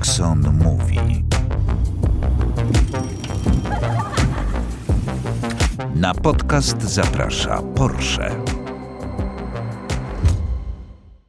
[0.00, 1.24] Jackson mówi.
[5.94, 8.36] Na podcast zaprasza Porsche.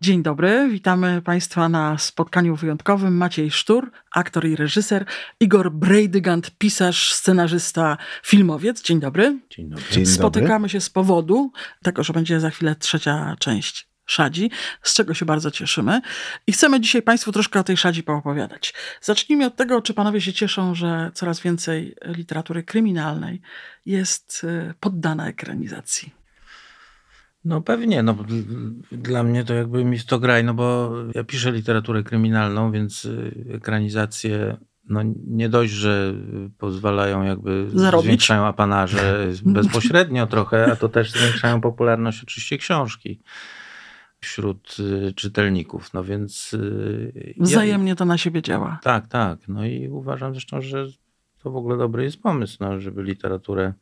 [0.02, 3.18] Dzień dobry, witamy Państwa na spotkaniu wyjątkowym.
[3.18, 5.06] Maciej Sztur, aktor i reżyser,
[5.40, 8.82] Igor Brejdygant, pisarz, scenarzysta, filmowiec.
[8.82, 9.40] Dzień dobry.
[9.50, 9.86] Dzień dobry.
[9.92, 10.16] Dzień dobry.
[10.16, 11.52] Spotykamy się z powodu
[11.84, 14.52] tego, że będzie za chwilę trzecia część Szadzi,
[14.82, 16.02] z czego się bardzo cieszymy.
[16.48, 18.74] I chcemy dzisiaj Państwu troszkę o tej Szadzi poopowiadać.
[19.02, 23.42] Zacznijmy od tego, czy Panowie się cieszą, że coraz więcej literatury kryminalnej
[23.86, 26.14] jest y, poddana ekranizacji.
[27.46, 28.16] No pewnie, no
[28.92, 33.46] dla mnie to jakby mi to graj, no bo ja piszę literaturę kryminalną, więc y,
[33.54, 34.58] ekranizacje
[34.90, 36.14] no nie dość, że
[36.58, 38.06] pozwalają jakby Zarobić.
[38.06, 43.22] zwiększają apanarze bezpośrednio trochę, a to też zwiększają popularność oczywiście książki
[44.32, 45.94] wśród y, czytelników.
[45.94, 48.80] No więc y, ja- Wzajemnie to na siebie działa.
[48.84, 49.40] Tak, tak.
[49.48, 50.88] No i uważam zresztą, że
[51.44, 53.74] to w ogóle dobry jest pomysł, no, żeby literaturę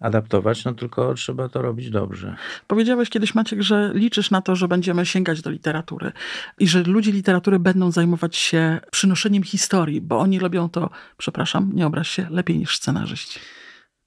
[0.00, 2.36] adaptować, no tylko trzeba to robić dobrze.
[2.66, 6.12] Powiedziałeś kiedyś, Maciek, że liczysz na to, że będziemy sięgać do literatury
[6.58, 11.86] i że ludzie literatury będą zajmować się przynoszeniem historii, bo oni robią to, przepraszam, nie
[11.86, 13.40] obraź się, lepiej niż scenarzyści.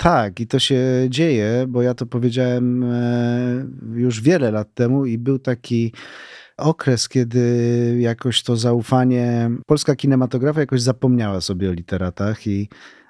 [0.02, 5.18] Tak, i to się dzieje, bo ja to powiedziałem e, już wiele lat temu i
[5.18, 5.94] był taki
[6.58, 12.70] okres, kiedy jakoś to zaufanie, polska kinematografia jakoś zapomniała sobie o literatach i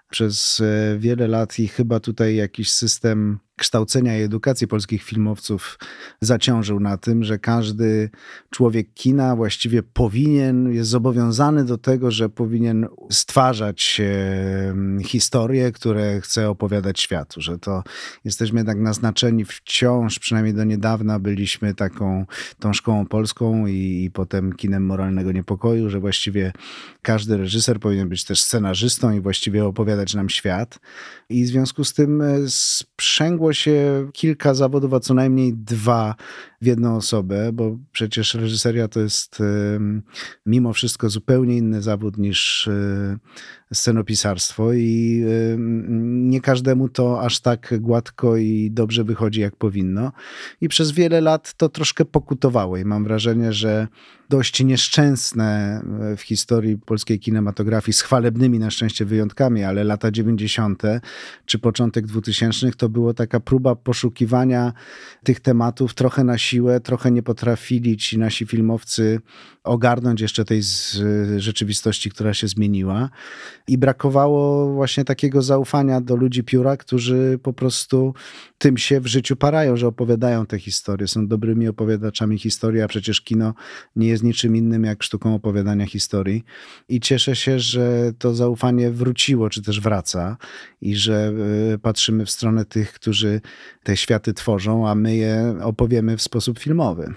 [0.10, 5.79] przez e, wiele lat i chyba tutaj jakiś system kształcenia i edukacji polskich filmowców
[6.21, 8.09] zaciążył na tym, że każdy
[8.49, 16.49] człowiek kina właściwie powinien, jest zobowiązany do tego, że powinien stwarzać e, historie, które chce
[16.49, 17.83] opowiadać światu, że to
[18.25, 22.25] jesteśmy jednak naznaczeni wciąż, przynajmniej do niedawna byliśmy taką
[22.59, 26.53] tą szkołą polską i, i potem kinem moralnego niepokoju, że właściwie
[27.02, 30.80] każdy reżyser powinien być też scenarzystą i właściwie opowiadać nam świat.
[31.30, 32.37] I w związku z tym e,
[33.54, 36.15] się kilka zawodów, a co najmniej dwa
[36.61, 39.39] w jedną osobę, bo przecież reżyseria to jest
[40.45, 43.17] mimo wszystko zupełnie inny zawód niż e,
[43.73, 45.23] scenopisarstwo i
[45.99, 50.11] nie każdemu to aż tak gładko i dobrze wychodzi, jak powinno.
[50.61, 53.87] I przez wiele lat to troszkę pokutowało i mam wrażenie, że
[54.30, 55.81] dość nieszczęsne
[56.11, 60.83] e, w historii polskiej kinematografii, z chwalebnymi na szczęście wyjątkami, ale lata 90.
[61.45, 64.73] czy początek 2000 to było taka próba poszukiwania
[65.23, 66.48] tych tematów trochę na siłę,
[66.83, 69.20] trochę nie potrafili ci nasi filmowcy
[69.69, 70.61] ogarnąć jeszcze tej
[71.37, 73.09] rzeczywistości, która się zmieniła.
[73.67, 78.13] I brakowało właśnie takiego zaufania do ludzi pióra, którzy po prostu
[78.57, 83.21] tym się w życiu parają, że opowiadają te historie, są dobrymi opowiadaczami historii, a przecież
[83.21, 83.53] kino
[83.95, 86.43] nie jest niczym innym jak sztuką opowiadania historii.
[86.89, 90.37] I cieszę się, że to zaufanie wróciło, czy też wraca
[90.81, 91.33] i że
[91.73, 93.41] y, patrzymy w stronę tych, którzy
[93.83, 97.13] te światy tworzą, a my je opowiemy w sposób filmowy.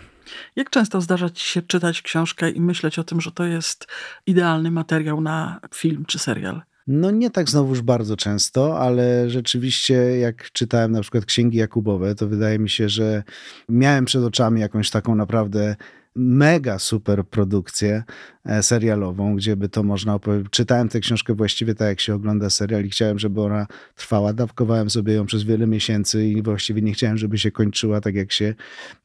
[0.57, 3.87] Jak często zdarza ci się czytać książkę i myśleć o tym, że to jest
[4.27, 6.63] idealny materiał na film czy serial?
[6.87, 12.29] No nie tak znowuż bardzo często, ale rzeczywiście jak czytałem na przykład księgi Jakubowe, to
[12.29, 13.23] wydaje mi się, że
[13.69, 15.77] miałem przed oczami jakąś taką naprawdę
[16.17, 18.03] mega super produkcję
[18.45, 20.51] e, serialową, gdzie by to można opowiedzieć.
[20.51, 24.33] Czytałem tę książkę właściwie tak, jak się ogląda serial i chciałem, żeby ona trwała.
[24.33, 28.33] Dawkowałem sobie ją przez wiele miesięcy i właściwie nie chciałem, żeby się kończyła tak, jak
[28.33, 28.55] się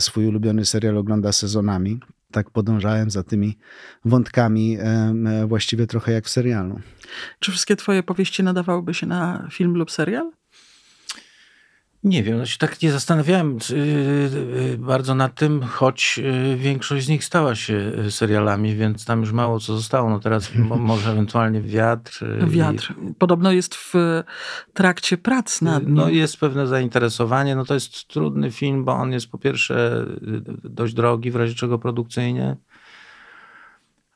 [0.01, 1.99] swój ulubiony serial ogląda sezonami.
[2.31, 3.57] Tak podążałem za tymi
[4.05, 6.79] wątkami e, właściwie trochę jak w serialu.
[7.39, 10.31] Czy wszystkie twoje powieści nadawałyby się na film lub serial?
[12.03, 13.77] Nie wiem, się tak nie zastanawiałem yy,
[14.69, 16.19] yy, bardzo nad tym, choć
[16.55, 20.09] większość z nich stała się serialami, więc tam już mało co zostało.
[20.09, 22.25] No teraz mo, może ewentualnie wiatr.
[22.47, 22.93] Wiatr.
[23.17, 23.93] Podobno jest w
[24.73, 25.93] trakcie prac nad nim.
[25.93, 27.55] No jest pewne zainteresowanie.
[27.55, 30.05] No to jest trudny film, bo on jest po pierwsze
[30.63, 32.57] dość drogi, w razie czego produkcyjnie.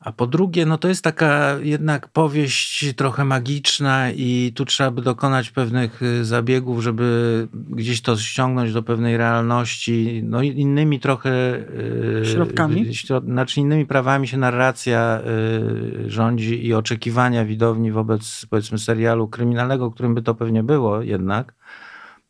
[0.02, 5.02] A po drugie, no to jest taka jednak powieść trochę magiczna i tu trzeba by
[5.02, 10.22] dokonać pewnych y, zabiegów, żeby gdzieś to ściągnąć do pewnej realności.
[10.26, 11.56] No i innymi trochę...
[12.22, 12.86] y, Środkami?
[12.96, 15.22] środ- Znaczy innymi prawami się narracja
[16.06, 21.54] y, rządzi i oczekiwania widowni wobec powiedzmy serialu kryminalnego, którym by to pewnie było jednak.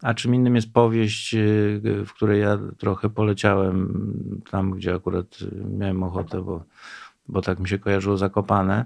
[0.01, 3.93] A czym innym jest powieść, y, w której ja trochę poleciałem
[4.51, 6.63] tam, gdzie akurat y, miałem ochotę, bo
[7.27, 8.85] bo tak mi się kojarzyło Zakopane.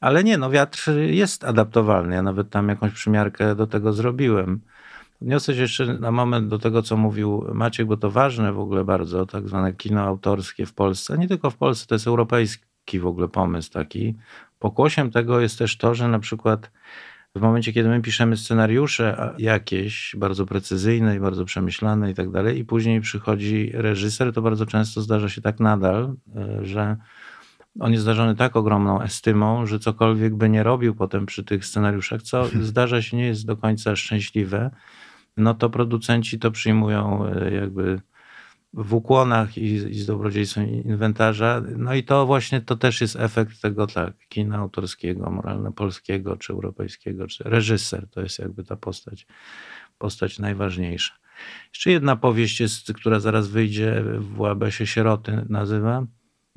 [0.00, 2.14] Ale nie, no wiatr jest adaptowalny.
[2.14, 4.60] Ja nawet tam jakąś przymiarkę do tego zrobiłem.
[5.22, 8.84] Odniosę się jeszcze na moment do tego, co mówił Maciek, bo to ważne w ogóle
[8.84, 11.18] bardzo, tak zwane kino autorskie w Polsce.
[11.18, 14.14] Nie tylko w Polsce, to jest europejski w ogóle pomysł taki.
[14.58, 16.70] Pokłosiem tego jest też to, że na przykład
[17.36, 22.58] w momencie, kiedy my piszemy scenariusze jakieś, bardzo precyzyjne i bardzo przemyślane i tak dalej,
[22.58, 26.96] i później przychodzi reżyser, to bardzo często zdarza się tak nadal, e, że
[27.80, 32.22] on jest zdarzony tak ogromną estymą, że cokolwiek by nie robił potem przy tych scenariuszach,
[32.22, 32.64] co hmm.
[32.64, 34.70] zdarza się nie jest do końca szczęśliwe,
[35.36, 38.00] no to producenci to przyjmują e, jakby
[38.76, 41.62] w ukłonach i, i z dobrodziejstwem inwentarza.
[41.76, 47.26] No i to właśnie to też jest efekt tego tak, kina autorskiego, moralno-polskiego, czy europejskiego,
[47.26, 48.08] czy reżyser.
[48.10, 49.26] To jest jakby ta postać,
[49.98, 51.14] postać najważniejsza.
[51.68, 56.06] Jeszcze jedna powieść jest, która zaraz wyjdzie w łab się Sieroty nazywa.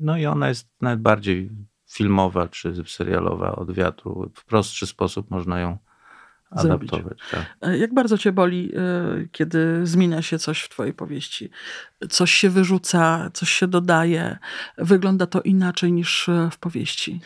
[0.00, 1.50] No i ona jest nawet bardziej
[1.90, 4.30] filmowa czy serialowa od wiatru.
[4.34, 5.78] W prostszy sposób można ją
[6.50, 7.18] adaptować.
[7.30, 7.56] Tak.
[7.60, 11.50] E, jak bardzo cię boli, e, kiedy zmienia się coś w twojej powieści?
[12.10, 14.38] Coś się wyrzuca, coś się dodaje.
[14.78, 17.20] Wygląda to inaczej niż e, w powieści.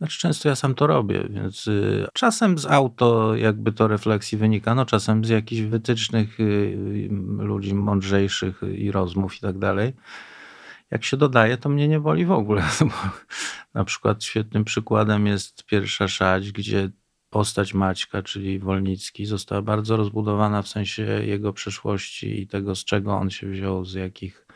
[0.00, 4.74] Znaczy często ja sam to robię, więc y, czasem z auto jakby to refleksji wynika,
[4.74, 7.08] no czasem z jakichś wytycznych y,
[7.38, 9.92] ludzi mądrzejszych i rozmów i tak dalej.
[10.90, 12.62] Jak się dodaje, to mnie nie boli w ogóle.
[13.74, 16.90] Na przykład świetnym przykładem jest pierwsza szać, gdzie
[17.30, 23.14] postać Maćka, czyli Wolnicki, została bardzo rozbudowana w sensie jego przeszłości i tego, z czego
[23.14, 24.46] on się wziął, z jakich,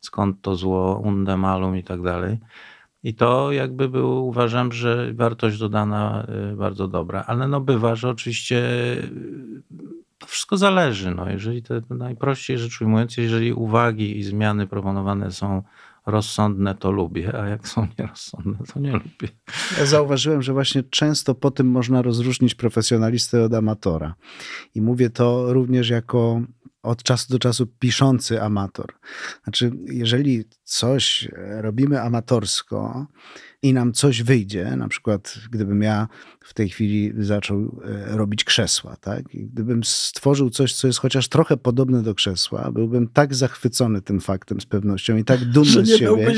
[0.00, 2.38] skąd to zło, undemalum i tak dalej.
[3.02, 7.24] I to jakby był, uważam, że wartość dodana y, bardzo dobra.
[7.26, 8.62] Ale no bywa, że oczywiście
[10.18, 11.10] to wszystko zależy.
[11.10, 15.62] No, jeżeli to najprościej rzecz ujmując, jeżeli uwagi i zmiany proponowane są
[16.06, 19.28] rozsądne, to lubię, a jak są nierozsądne, to nie lubię.
[19.78, 24.14] Ja zauważyłem, że właśnie często po tym można rozróżnić profesjonalistę od amatora.
[24.74, 26.42] I mówię to również jako
[26.82, 28.86] od czasu do czasu piszący amator.
[29.44, 31.28] Znaczy, jeżeli coś
[31.60, 33.06] robimy amatorsko,
[33.62, 36.08] i nam coś wyjdzie, na przykład gdybym ja
[36.40, 39.34] w tej chwili zaczął e, robić krzesła, tak?
[39.34, 44.20] I gdybym stworzył coś, co jest chociaż trochę podobne do krzesła, byłbym tak zachwycony tym
[44.20, 46.34] faktem z pewnością i tak dumny że z siebie,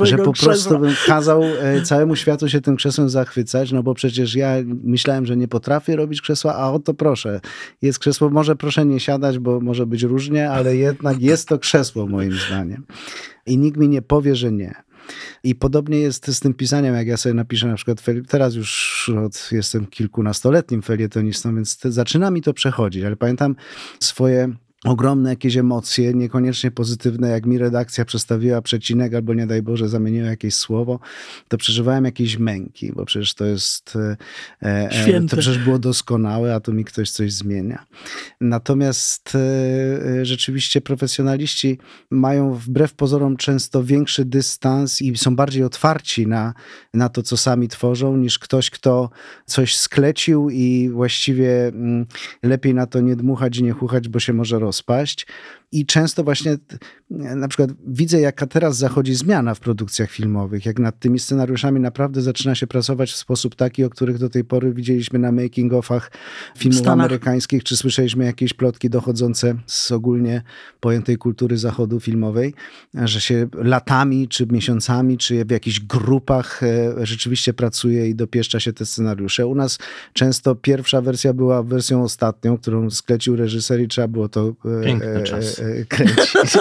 [0.00, 0.52] że po krzesła.
[0.52, 4.54] prostu bym kazał e, całemu światu się tym krzesłem zachwycać, no bo przecież ja
[4.84, 7.40] myślałem, że nie potrafię robić krzesła, a oto proszę,
[7.82, 12.06] jest krzesło, może proszę nie siadać, bo może być różnie, ale jednak jest to krzesło
[12.06, 12.86] moim zdaniem.
[13.46, 14.89] I nikt mi nie powie, że nie.
[15.44, 19.48] I podobnie jest z tym pisaniem, jak ja sobie napiszę na przykład, teraz już od,
[19.52, 23.56] jestem kilkunastoletnim felietonistą, więc te, zaczyna mi to przechodzić, ale pamiętam
[24.00, 24.54] swoje
[24.84, 30.28] ogromne jakieś emocje, niekoniecznie pozytywne, jak mi redakcja przestawiła przecinek albo nie daj Boże zamieniła
[30.28, 31.00] jakieś słowo,
[31.48, 34.16] to przeżywałem jakieś męki, bo przecież to jest e,
[34.60, 37.84] e to przecież było doskonałe, a tu mi ktoś coś zmienia.
[38.40, 39.38] Natomiast e,
[40.20, 41.78] e, rzeczywiście profesjonaliści
[42.10, 46.54] mają wbrew pozorom często większy dystans i są bardziej otwarci na,
[46.94, 49.10] na to, co sami tworzą, niż ktoś, kto
[49.46, 52.06] coś sklecił i właściwie mm,
[52.42, 55.26] lepiej na to nie dmuchać i nie chuchać, bo się może roz rozpaść.
[55.72, 56.56] I często właśnie
[57.10, 62.22] na przykład widzę, jaka teraz zachodzi zmiana w produkcjach filmowych, jak nad tymi scenariuszami naprawdę
[62.22, 66.10] zaczyna się pracować w sposób taki, o których do tej pory widzieliśmy na making-offach
[66.58, 70.42] filmów amerykańskich, czy słyszeliśmy jakieś plotki dochodzące z ogólnie
[70.80, 72.54] pojętej kultury zachodu filmowej,
[72.94, 78.72] że się latami, czy miesiącami, czy w jakichś grupach e, rzeczywiście pracuje i dopieszcza się
[78.72, 79.46] te scenariusze.
[79.46, 79.78] U nas
[80.12, 85.22] często pierwsza wersja była wersją ostatnią, którą sklecił reżyser i trzeba było to e, Piękny
[85.22, 86.32] czas E, kręcić.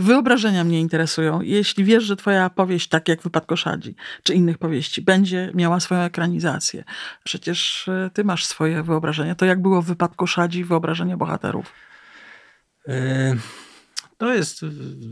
[0.00, 1.40] Wyobrażenia mnie interesują.
[1.40, 6.00] Jeśli wiesz, że twoja powieść, tak jak Wypad Koszadzi, czy innych powieści, będzie miała swoją
[6.00, 6.84] ekranizację,
[7.24, 9.34] przecież e, ty masz swoje wyobrażenia.
[9.34, 11.72] To jak było w Wypadku Szadzi wyobrażenie bohaterów?
[12.88, 13.36] E,
[14.16, 14.60] to jest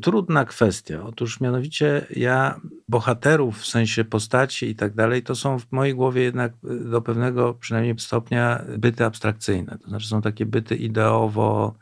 [0.03, 1.03] trudna kwestia.
[1.05, 6.23] Otóż mianowicie ja bohaterów w sensie postaci i tak dalej, to są w mojej głowie
[6.23, 9.79] jednak do pewnego przynajmniej stopnia byty abstrakcyjne.
[9.83, 11.75] To znaczy są takie byty ideowo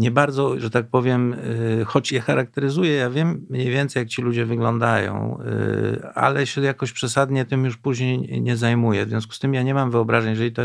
[0.00, 1.32] nie bardzo, że tak powiem,
[1.80, 6.60] y, choć je charakteryzuję, ja wiem mniej więcej, jak ci ludzie wyglądają, y, ale się
[6.60, 9.06] jakoś przesadnie tym już później nie zajmuję.
[9.06, 10.62] W związku z tym ja nie mam wyobrażeń, jeżeli to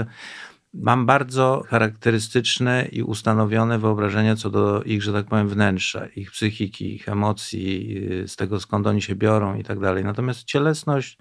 [0.80, 6.96] Mam bardzo charakterystyczne i ustanowione wyobrażenia co do ich, że tak powiem, wnętrza, ich psychiki,
[6.96, 10.04] ich emocji, z tego skąd oni się biorą i tak dalej.
[10.04, 11.18] Natomiast cielesność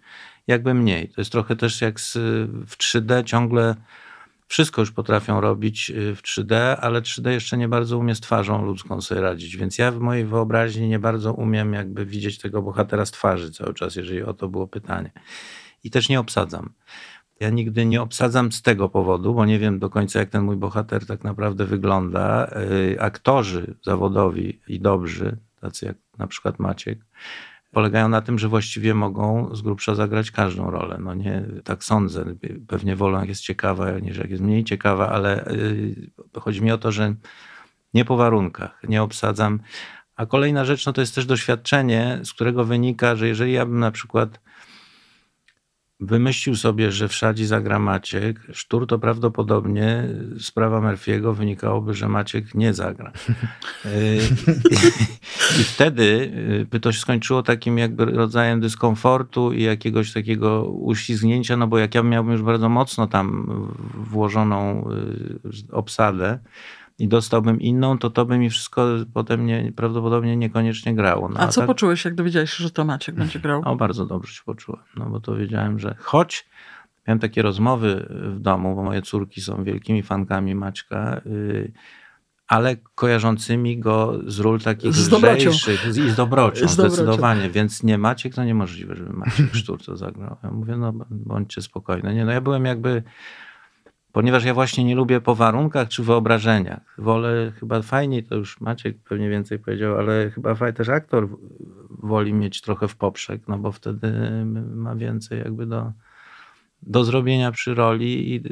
[0.47, 1.09] jakby mniej.
[1.09, 2.13] To jest trochę też jak z,
[2.67, 3.75] w 3D ciągle
[4.47, 8.65] wszystko już potrafią robić y, w 3D, ale 3D jeszcze nie bardzo umie z twarzą
[8.65, 9.57] ludzką sobie radzić.
[9.57, 13.75] Więc ja w mojej wyobraźni nie bardzo umiem jakby widzieć tego bohatera z twarzy cały
[13.75, 15.11] czas, jeżeli o to było pytanie.
[15.85, 16.73] I też nie obsadzam.
[17.45, 20.57] Ja nigdy nie obsadzam z tego powodu, bo nie wiem do końca, jak ten mój
[20.57, 22.51] bohater tak naprawdę wygląda.
[22.93, 26.99] Y, aktorzy zawodowi i dobrzy, tacy jak na przykład Maciek,
[27.73, 30.99] polegają na tym, że właściwie mogą z grubsza zagrać każdą rolę.
[31.01, 32.25] No nie, tak sądzę.
[32.67, 35.45] Pewnie wolą, jak jest ciekawa, niż jak jest mniej ciekawa, ale
[36.35, 37.15] yy, chodzi mi o to, że
[37.95, 39.61] nie po warunkach, nie obsadzam.
[40.17, 43.79] A kolejna rzecz, no to jest też doświadczenie, z którego wynika, że jeżeli ja bym
[43.79, 44.41] na przykład
[46.01, 50.09] wymyślił sobie, że w Szadzi zagra Maciek, Sztur to prawdopodobnie
[50.41, 53.13] sprawa Murphy'ego wynikałoby, że Maciek nie zagra.
[55.61, 56.03] I wtedy
[56.63, 61.79] y, by to się skończyło takim jakby rodzajem dyskomfortu i jakiegoś takiego uślizgnięcia, no bo
[61.79, 63.47] jak ja miałbym już bardzo mocno tam
[63.95, 66.39] włożoną y, obsadę,
[66.99, 71.29] i dostałbym inną, to to by mi wszystko potem nie, prawdopodobnie niekoniecznie grało.
[71.29, 71.69] No, a, a co tak...
[71.69, 73.63] poczułeś, jak dowiedziałeś się, że to Maciek będzie grał?
[73.65, 76.47] O, bardzo dobrze się poczułem, no bo to wiedziałem, że choć
[77.09, 81.73] miałem takie rozmowy w domu, bo moje córki są wielkimi fankami Maćka, yy,
[82.47, 87.41] ale kojarzącymi go z ról takich z lżejszych i z dobrocią, z zdecydowanie.
[87.41, 87.55] Dobrocią.
[87.55, 90.37] Więc nie Maciek, to niemożliwe, żeby Maciek Sztur to zagrał.
[90.43, 92.15] Ja mówię, no bądźcie spokojni.
[92.15, 93.03] Nie, no ja byłem jakby
[94.15, 96.95] ponieważ ja właśnie nie lubię po warunkach czy wyobrażeniach.
[96.99, 101.29] Wolę chyba fajniej, to już Maciek pewnie więcej powiedział, ale chyba fajnie też aktor
[101.91, 104.13] woli mieć trochę w poprzek, no bo wtedy
[104.75, 105.93] ma więcej jakby do,
[106.83, 108.43] do zrobienia przy roli i,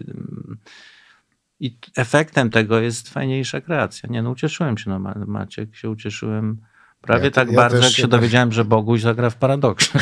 [1.60, 4.08] i efektem tego jest fajniejsza kreacja.
[4.08, 6.60] Nie no, ucieszyłem się, no Maciek się ucieszyłem
[7.00, 9.98] prawie ja, tak ja bardzo, jak się dowiedziałem, że Boguś zagra w Paradoksie.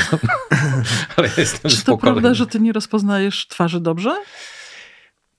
[1.16, 2.20] ale jestem Czy to spokojny.
[2.20, 4.16] prawda, że ty nie rozpoznajesz twarzy dobrze?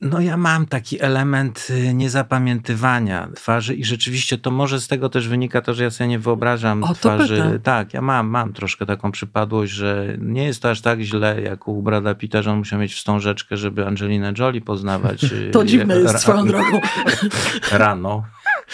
[0.02, 5.28] No ja mam taki element y, niezapamiętywania twarzy i rzeczywiście to może z tego też
[5.28, 7.60] wynika to, że ja sobie nie wyobrażam o, twarzy.
[7.64, 11.68] Tak, ja mam, mam troszkę taką przypadłość, że nie jest to aż tak źle jak
[11.68, 15.26] u Brada Pitta, że on musiał mieć wstążeczkę, żeby Angelinę Jolie poznawać.
[15.52, 16.80] To dziwne jest swoją drogą.
[17.72, 18.24] Rano.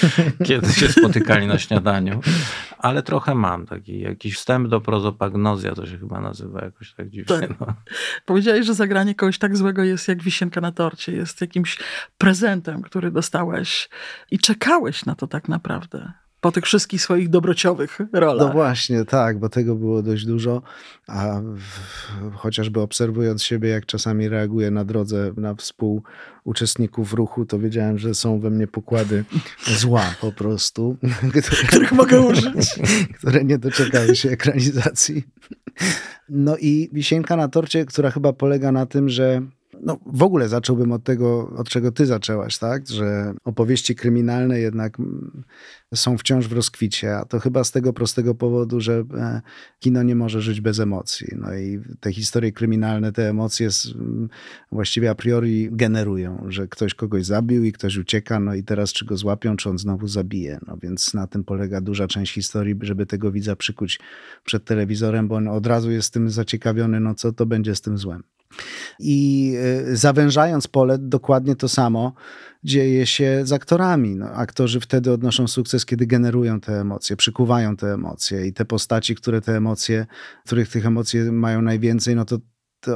[0.48, 2.22] kiedy się spotykali na śniadaniu.
[2.77, 7.39] Ale trochę mam taki jakiś wstęp do prozopagnozja, to się chyba nazywa jakoś tak dziwnie.
[7.39, 7.60] Tak.
[7.60, 7.74] No.
[8.25, 11.80] Powiedziałeś, że zagranie kogoś tak złego jest jak wisienka na torcie, jest jakimś
[12.18, 13.89] prezentem, który dostałeś
[14.32, 16.13] i czekałeś na to tak naprawdę
[16.48, 18.48] po tych wszystkich swoich dobrociowych rolach.
[18.48, 20.62] No właśnie, tak, bo tego było dość dużo,
[21.08, 27.98] a w, chociażby obserwując siebie, jak czasami reaguję na drodze na współuczestników ruchu, to wiedziałem,
[28.00, 29.25] że są we mnie pokłady
[29.82, 30.98] zła po prostu.
[31.30, 32.80] Które, których mogę użyć.
[33.20, 35.24] Które nie doczekały się ekranizacji.
[36.30, 39.42] No i wisienka na torcie, która chyba polega na tym, że
[39.82, 42.88] no, w ogóle zacząłbym od tego, od czego ty zaczęłaś, tak?
[42.88, 45.44] Że opowieści kryminalne jednak mm,
[45.96, 49.42] są wciąż w rozkwicie, a to chyba z tego prostego powodu, że e,
[49.80, 51.28] kino nie może żyć bez emocji.
[51.36, 54.30] No i te historie kryminalne, te emocje mm,
[54.72, 59.06] właściwie a priori generują, że ktoś kogoś zabił i ktoś ucieka, no i teraz czy
[59.06, 60.60] go złapią, czy on znowu zabije.
[60.68, 64.00] No więc na tym polega duża część historii, żeby tego widza przykuć
[64.46, 67.98] przed telewizorem, bo on od razu jest tym zaciekawiony, no co to będzie z tym
[67.98, 68.24] złem.
[69.00, 69.54] I
[69.89, 72.13] e, zawężając pole, dokładnie to samo
[72.63, 74.16] dzieje się z aktorami.
[74.16, 79.16] No, aktorzy wtedy odnoszą sukces, kiedy generują te emocje, przykuwają te emocje i te postaci,
[79.16, 80.06] które te emocje,
[80.46, 82.38] których tych emocji mają najwięcej, no to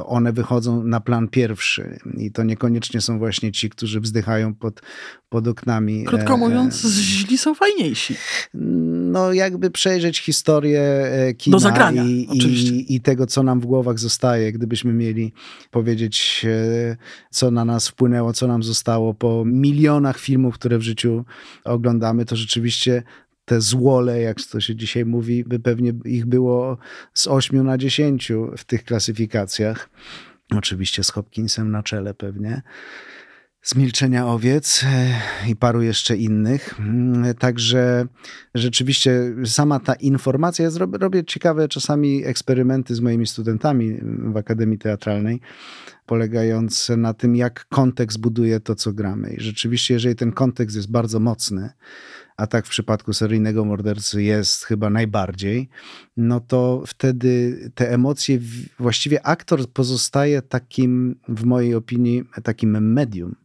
[0.06, 4.82] one wychodzą na plan pierwszy i to niekoniecznie są właśnie ci, którzy wzdychają pod,
[5.30, 6.04] pod oknami.
[6.04, 8.16] Krótko e, mówiąc, źli są fajniejsi.
[8.54, 14.00] No jakby przejrzeć historię e, kina zagrania, i, i, i, tego, co nam w głowach
[14.00, 15.34] zostaje, gdybyśmy mieli
[15.72, 16.98] powiedzieć, e,
[17.30, 21.26] co na nas wpłynęło, co nam zostało po milionach filmów, które w życiu
[21.64, 23.04] oglądamy, to rzeczywiście
[23.46, 26.78] te złole, jak to się dzisiaj mówi, by pewnie ich było
[27.14, 29.90] z 8 na 10 w tych klasyfikacjach.
[30.58, 32.62] Oczywiście z Hopkinsem na czele pewnie.
[33.62, 36.80] Z Milczenia Owiec e, i paru jeszcze innych.
[36.80, 38.06] Mm, także
[38.56, 43.98] rzeczywiście sama ta informacja, ja robię ciekawe czasami eksperymenty z moimi studentami
[44.34, 45.42] w Akademii Teatralnej,
[46.06, 49.34] polegające na tym, jak kontekst buduje to, co gramy.
[49.34, 51.70] I rzeczywiście, jeżeli ten kontekst jest bardzo mocny,
[52.42, 55.70] a tak w przypadku seryjnego mordercy jest chyba najbardziej,
[56.18, 58.40] no to wtedy te emocje,
[58.80, 63.36] właściwie aktor pozostaje takim, w mojej opinii, takim medium,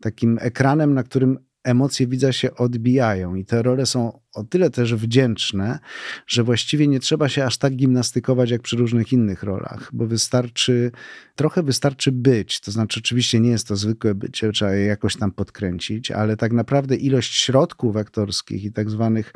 [0.00, 4.94] takim ekranem, na którym emocje widza się odbijają i te role są o tyle też
[4.94, 5.78] wdzięczne,
[6.26, 10.90] że właściwie nie trzeba się aż tak gimnastykować jak przy różnych innych rolach, bo wystarczy,
[11.34, 15.32] trochę wystarczy być, to znaczy oczywiście nie jest to zwykłe bycie, trzeba je jakoś tam
[15.32, 19.32] podkręcić, ale tak naprawdę ilość środków aktorskich i tak zwanych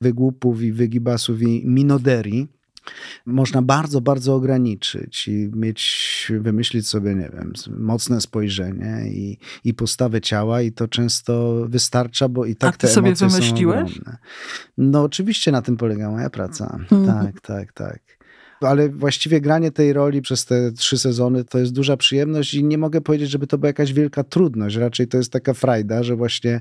[0.00, 2.55] wygłupów i wygibasów i minoderii
[3.26, 10.20] można bardzo, bardzo ograniczyć i mieć, wymyślić sobie, nie wiem, mocne spojrzenie i, i postawę
[10.20, 14.00] ciała i to często wystarcza, bo i tak A ty te sobie emocje wymyśliłeś?
[14.78, 16.78] No oczywiście na tym polega moja praca.
[16.80, 17.06] Mhm.
[17.06, 18.15] Tak, tak, tak.
[18.68, 22.78] Ale właściwie granie tej roli przez te trzy sezony to jest duża przyjemność i nie
[22.78, 24.76] mogę powiedzieć, żeby to była jakaś wielka trudność.
[24.76, 26.60] Raczej to jest taka frajda, że właśnie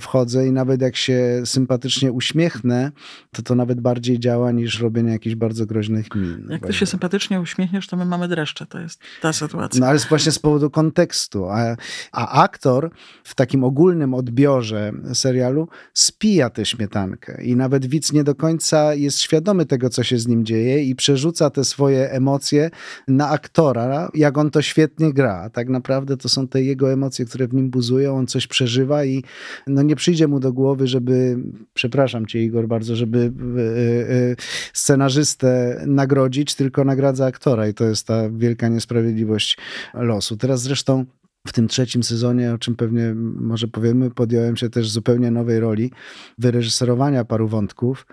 [0.00, 2.92] wchodzę i nawet jak się sympatycznie uśmiechnę,
[3.32, 6.46] to to nawet bardziej działa niż robienie jakichś bardzo groźnych min.
[6.50, 8.66] Jak ty się sympatycznie uśmiechniesz, to my mamy dreszcze.
[8.66, 9.80] To jest ta sytuacja.
[9.80, 11.48] No ale właśnie z powodu kontekstu.
[11.48, 11.76] A,
[12.12, 12.90] a aktor
[13.24, 19.18] w takim ogólnym odbiorze serialu spija tę śmietankę i nawet widz nie do końca jest
[19.18, 22.70] świadomy tego, co się z nim dzieje i przerzuca te swoje emocje
[23.08, 25.50] na aktora, jak on to świetnie gra.
[25.50, 29.24] Tak naprawdę to są te jego emocje, które w nim buzują, on coś przeżywa i
[29.66, 31.38] no nie przyjdzie mu do głowy, żeby,
[31.74, 34.36] przepraszam cię Igor bardzo, żeby e, e,
[34.72, 39.58] scenarzystę nagrodzić, tylko nagradza aktora i to jest ta wielka niesprawiedliwość
[39.94, 40.36] losu.
[40.36, 41.04] Teraz zresztą
[41.46, 45.90] w tym trzecim sezonie, o czym pewnie może powiemy, podjąłem się też zupełnie nowej roli
[46.38, 48.06] wyreżyserowania paru wątków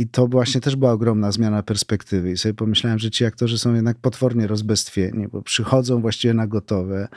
[0.00, 2.30] i to właśnie też była ogromna zmiana perspektywy.
[2.30, 7.08] I sobie pomyślałem, że ci aktorzy są jednak potwornie rozbestwieni, bo przychodzą właściwie na gotowe,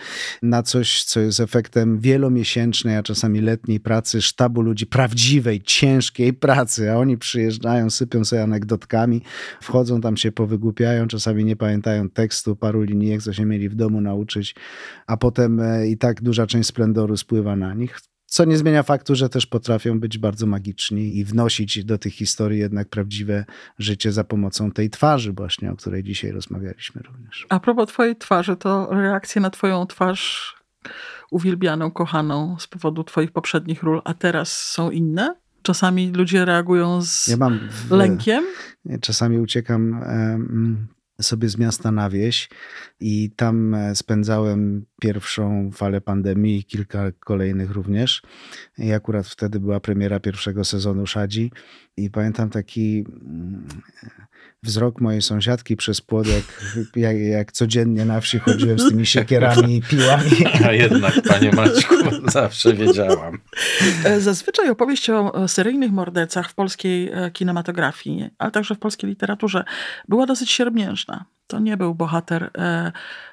[0.42, 6.92] na coś, co jest efektem wielomiesięcznej, a czasami letniej pracy sztabu ludzi, prawdziwej, ciężkiej pracy,
[6.92, 9.22] a oni przyjeżdżają, sypią sobie anegdotkami,
[9.62, 14.02] wchodzą tam się powygłupiają, czasami nie pamiętają tekstu, paru linijek, co się mieli w domu
[14.02, 14.56] nauczyć,
[15.08, 18.11] a potem e, i tak duża część splendoru spływa na nich.
[18.32, 22.60] Co nie zmienia faktu, że też potrafią być bardzo magiczni i wnosić do tych historii
[22.60, 23.46] jednak prawdziwe
[23.80, 27.46] życie za pomocą tej twarzy, właśnie o której dzisiaj rozmawialiśmy również.
[27.50, 30.56] A propos twojej twarzy, to reakcje na twoją twarz
[31.32, 35.36] uwielbianą, kochaną z powodu twoich poprzednich ról, a teraz są inne?
[35.62, 38.44] Czasami ludzie reagują z Ja mam w, lękiem?
[39.02, 40.04] Czasami uciekam
[41.22, 42.50] sobie z miasta na wieś
[43.00, 48.22] i tam e, spędzałem pierwszą falę pandemii i kilka kolejnych również.
[48.77, 51.51] I akurat wtedy była premiera pierwszego sezonu Szadzi
[51.98, 53.67] i pamiętam taki mm,
[54.63, 56.43] wzrok mojej sąsiadki przez płot, jak,
[56.96, 60.31] jak, jak codziennie na wsi chodziłem z tymi siekierami i piłami.
[60.66, 61.96] A jednak, panie Maćku,
[62.27, 63.37] zawsze wiedziałam.
[64.05, 69.64] E, Zazwyczaj opowieść o seryjnych mordercach w polskiej e, kinematografii, ale także w polskiej literaturze
[70.07, 71.25] była dosyć siermiężna.
[71.51, 72.92] To nie był bohater e,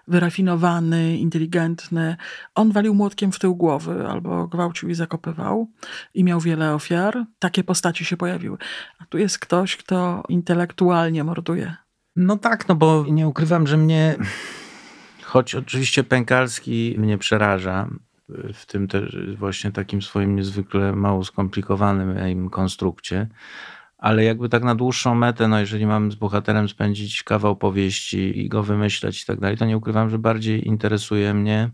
[0.09, 2.17] wyrafinowany, inteligentny.
[2.55, 5.71] On walił młotkiem w tył głowy albo gwałcił i zakopywał
[6.15, 7.25] i miał wiele ofiar.
[7.39, 8.59] Takie postaci się pojawiły.
[8.99, 11.77] A tu jest ktoś, kto intelektualnie morduje.
[12.17, 14.17] No tak, no bo nie ukrywam, że mnie,
[15.23, 17.89] choć oczywiście Pękalski mnie przeraża,
[18.55, 23.27] w tym też właśnie takim swoim niezwykle mało skomplikowanym konstrukcie,
[23.99, 28.49] ale jakby tak na dłuższą metę, no jeżeli mam z bohaterem spędzić kawał powieści i
[28.49, 31.71] go wymyślać i tak dalej, to nie ukrywam, że bardziej interesuje mnie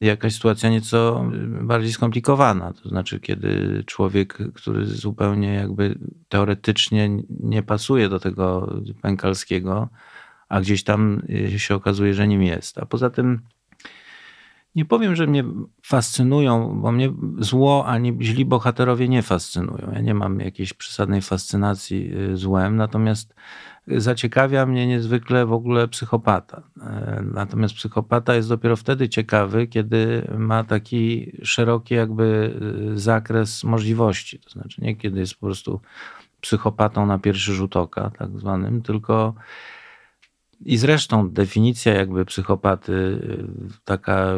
[0.00, 2.72] jakaś sytuacja nieco bardziej skomplikowana.
[2.72, 7.10] To znaczy, kiedy człowiek, który zupełnie jakby teoretycznie
[7.40, 9.88] nie pasuje do tego pękalskiego,
[10.48, 11.22] a gdzieś tam
[11.56, 12.78] się okazuje, że nim jest.
[12.78, 13.40] A poza tym
[14.78, 15.44] nie powiem, że mnie
[15.82, 19.90] fascynują, bo mnie zło ani źli bohaterowie nie fascynują.
[19.92, 23.34] Ja nie mam jakiejś przesadnej fascynacji złem, natomiast
[23.86, 26.62] zaciekawia mnie niezwykle w ogóle psychopata.
[27.22, 32.54] Natomiast psychopata jest dopiero wtedy ciekawy, kiedy ma taki szeroki jakby
[32.94, 34.38] zakres możliwości.
[34.38, 35.80] To znaczy nie kiedy jest po prostu
[36.40, 39.34] psychopatą na pierwszy rzut oka, tak zwanym, tylko
[40.64, 43.18] i zresztą definicja jakby psychopaty,
[43.84, 44.34] taka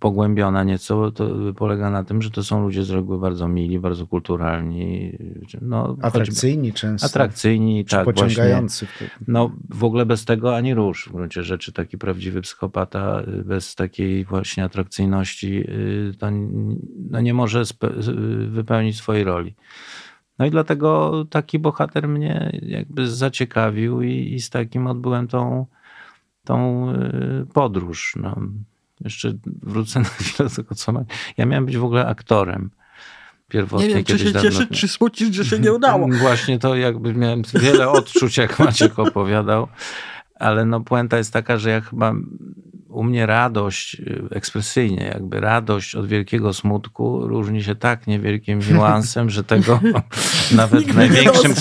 [0.00, 4.06] pogłębiona nieco, to polega na tym, że to są ludzie z reguły bardzo mili, bardzo
[4.06, 5.18] kulturalni.
[5.60, 7.06] No, atrakcyjni często.
[7.06, 8.04] Atrakcyjni, tak.
[8.04, 8.86] Pociągający.
[8.86, 11.72] Właśnie, no w ogóle bez tego ani rusz w gruncie rzeczy.
[11.72, 15.64] Taki prawdziwy psychopata bez takiej właśnie atrakcyjności
[16.18, 16.26] to
[17.10, 17.62] no, nie może
[18.48, 19.54] wypełnić swojej roli.
[20.38, 25.66] No i dlatego taki bohater mnie jakby zaciekawił i, i z takim odbyłem tą,
[26.44, 26.86] tą
[27.52, 28.16] podróż.
[28.16, 28.36] No.
[29.00, 31.04] Jeszcze wrócę na chwilę do tego, co ma.
[31.36, 32.70] Ja miałem być w ogóle aktorem.
[33.48, 34.50] Pierwotnie, nie wiem, czy się dawno...
[34.50, 36.08] cieszyć, czy smucić, że się nie udało.
[36.08, 39.68] Właśnie to jakby miałem wiele odczuć, jak Maciek opowiadał.
[40.34, 42.14] Ale no puenta jest taka, że ja chyba
[42.94, 49.30] u mnie radość, y, ekspresyjnie jakby radość od wielkiego smutku różni się tak niewielkim niuansem,
[49.30, 49.80] że tego
[50.56, 51.54] nawet w największym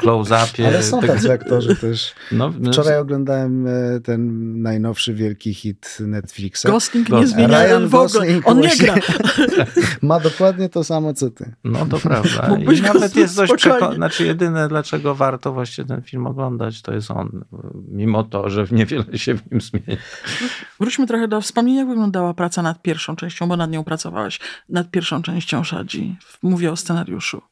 [0.00, 0.66] close-upie...
[0.66, 2.14] Ale są tego- tacy aktorzy też.
[2.32, 6.64] no, no, Wczoraj oglądałem e, ten najnowszy wielki hit Netflixa.
[6.66, 8.26] Gosling nie zmienia Ryan w ogóle.
[8.44, 8.94] On nie gra.
[10.02, 11.52] Ma dokładnie to samo co ty.
[11.64, 12.48] No to prawda.
[12.48, 16.92] Mógłbyś I nawet jest dość przeko- Znaczy jedyne, dlaczego warto właśnie ten film oglądać, to
[16.94, 17.44] jest on.
[17.88, 19.96] Mimo to, że niewiele się w nim zmieni.
[20.80, 24.90] Wróćmy trochę do wspomnień, jak wyglądała praca nad pierwszą częścią, bo nad nią pracowałeś, nad
[24.90, 26.16] pierwszą częścią Szadzi.
[26.42, 27.42] Mówię o scenariuszu.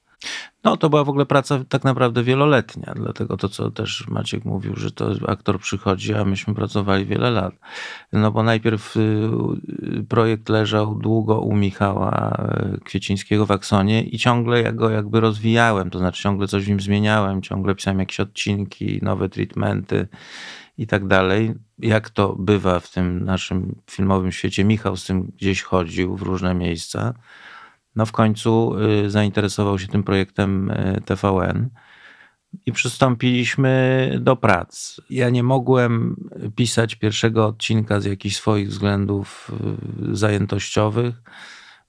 [0.64, 4.76] No to była w ogóle praca tak naprawdę wieloletnia, dlatego to, co też Maciek mówił,
[4.76, 7.54] że to aktor przychodzi, a myśmy pracowali wiele lat.
[8.12, 9.30] No bo najpierw y,
[10.08, 12.36] projekt leżał długo u Michała
[12.76, 16.68] y, Kwiecińskiego w Aksonie i ciągle ja go jakby rozwijałem, to znaczy ciągle coś w
[16.68, 20.08] nim zmieniałem, ciągle pisałem jakieś odcinki, nowe treatmenty
[20.78, 21.54] i tak dalej.
[21.78, 26.54] Jak to bywa w tym naszym filmowym świecie, Michał z tym gdzieś chodził w różne
[26.54, 27.14] miejsca.
[27.96, 31.68] No w końcu y, zainteresował się tym projektem y, TVN
[32.66, 35.00] i przystąpiliśmy do prac.
[35.10, 36.16] Ja nie mogłem
[36.56, 39.50] pisać pierwszego odcinka z jakichś swoich względów
[40.12, 41.22] y, zajętościowych,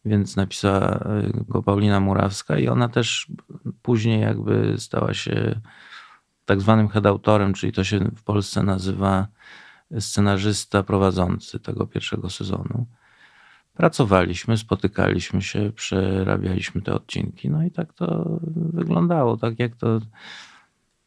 [0.06, 1.00] więc napisała
[1.48, 3.28] go Paulina Murawska i ona też
[3.82, 5.62] później jakby stała się
[6.46, 9.28] tak zwanym head-autorem, czyli to się w Polsce nazywa
[10.00, 12.86] scenarzysta prowadzący tego pierwszego sezonu.
[13.74, 17.50] Pracowaliśmy, spotykaliśmy się, przerabialiśmy te odcinki.
[17.50, 20.00] No i tak to wyglądało, tak jak to,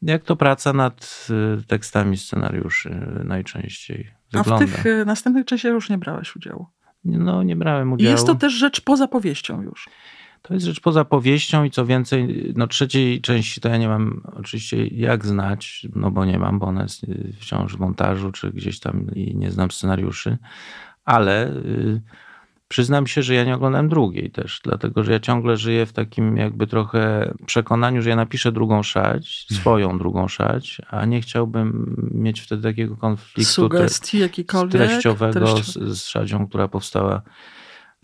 [0.02, 1.26] jak to praca nad
[1.60, 2.90] y, tekstami scenariuszy
[3.24, 4.66] najczęściej A w wygląda.
[4.66, 6.66] tych y, następnych częściach już nie brałeś udziału.
[7.04, 8.12] No nie brałem I udziału.
[8.12, 9.88] jest to też rzecz poza powieścią już.
[10.42, 14.22] To jest rzecz poza powieścią i co więcej, no trzeciej części to ja nie mam
[14.36, 18.52] oczywiście jak znać, no bo nie mam, bo ona jest y, wciąż w montażu czy
[18.52, 20.38] gdzieś tam i nie znam scenariuszy,
[21.04, 22.00] ale y,
[22.68, 26.36] przyznam się, że ja nie oglądam drugiej też, dlatego że ja ciągle żyję w takim
[26.36, 32.40] jakby trochę przekonaniu, że ja napiszę drugą szać, swoją drugą szać, a nie chciałbym mieć
[32.40, 34.82] wtedy takiego konfliktu Sugestii jakikolwiek.
[34.82, 35.92] treściowego treściowe.
[35.92, 37.22] z, z szadzią, która powstała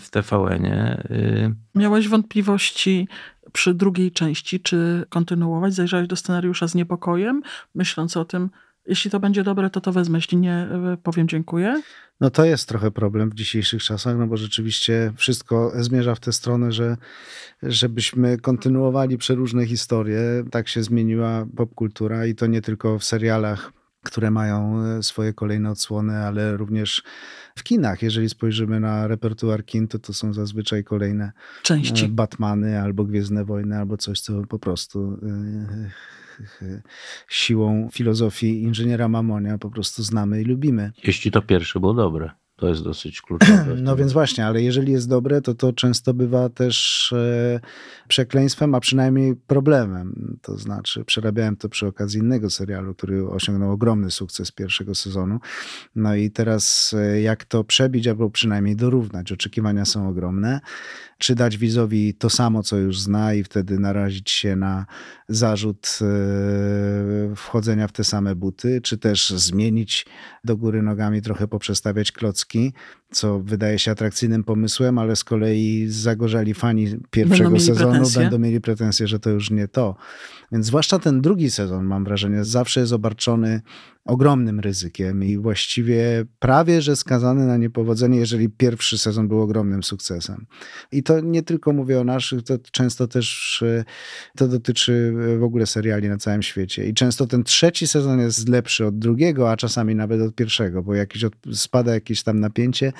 [0.01, 1.03] w TVN-ie.
[1.11, 3.09] Y, Miałeś wątpliwości
[3.53, 5.75] przy drugiej części, czy kontynuować?
[5.75, 7.43] Zajrzałeś do scenariusza z niepokojem,
[7.75, 8.51] myśląc o tym,
[8.87, 11.83] jeśli to będzie dobre, to to wezmę, jeśli nie, y, powiem dziękuję.
[12.21, 16.33] No to jest trochę problem w dzisiejszych czasach, no bo rzeczywiście wszystko zmierza w tę
[16.33, 16.97] stronę, że
[17.63, 20.21] żebyśmy kontynuowali przeróżne historie.
[20.51, 23.73] Tak się zmieniła popkultura i to nie tylko w serialach,
[24.05, 27.03] które mają e, swoje kolejne odsłony, ale również
[27.59, 28.03] w kinach.
[28.03, 32.09] Jeżeli spojrzymy na repertuar kin, to to są zazwyczaj kolejne e, Części.
[32.09, 35.19] Batmany albo Gwiezdne Wojny, albo coś, co po prostu
[36.63, 36.81] e,
[37.29, 40.93] siłą filozofii inżyniera Mamonia po prostu znamy i lubimy.
[41.05, 42.31] Jeśli to pierwsze było dobre.
[42.57, 43.77] To jest dosyć kluczowe.
[43.85, 47.61] No więc właśnie, ale jeżeli jest dobre, to to często bywa też e,
[48.09, 50.39] przekleństwem, a przynajmniej problemem.
[50.43, 55.41] To znaczy, przerabiałem to przy okazji innego serialu, który osiągnął ogromny sukces pierwszego sezonu.
[55.97, 59.33] No i teraz e, jak to przebić, albo przynajmniej dorównać?
[59.33, 60.61] Oczekiwania są ogromne.
[61.19, 64.87] Czy dać widzowi to samo, co już zna i wtedy narazić się na
[65.29, 70.07] zarzut e, wchodzenia w te same buty, czy też zmienić
[70.45, 72.75] do góry nogami, trochę poprzestawiać klocki, Polski
[73.15, 78.23] co wydaje się atrakcyjnym pomysłem, ale z kolei zagorzali fani pierwszego mieli sezonu pretensje.
[78.23, 79.97] będą mieli pretensje, że to już nie to.
[80.53, 83.61] Więc zwłaszcza ten drugi sezon, mam wrażenie, zawsze jest obarczony
[84.05, 90.47] ogromnym ryzykiem i właściwie prawie, że skazany na niepowodzenie, jeżeli pierwszy sezon był ogromnym sukcesem.
[90.93, 93.85] I to nie tylko mówię o naszych, to często też e,
[94.37, 96.89] to dotyczy e, w ogóle seriali na całym świecie.
[96.89, 100.95] I często ten trzeci sezon jest lepszy od drugiego, a czasami nawet od pierwszego, bo
[100.95, 102.93] jakiś od, spada jakieś tam napięcie,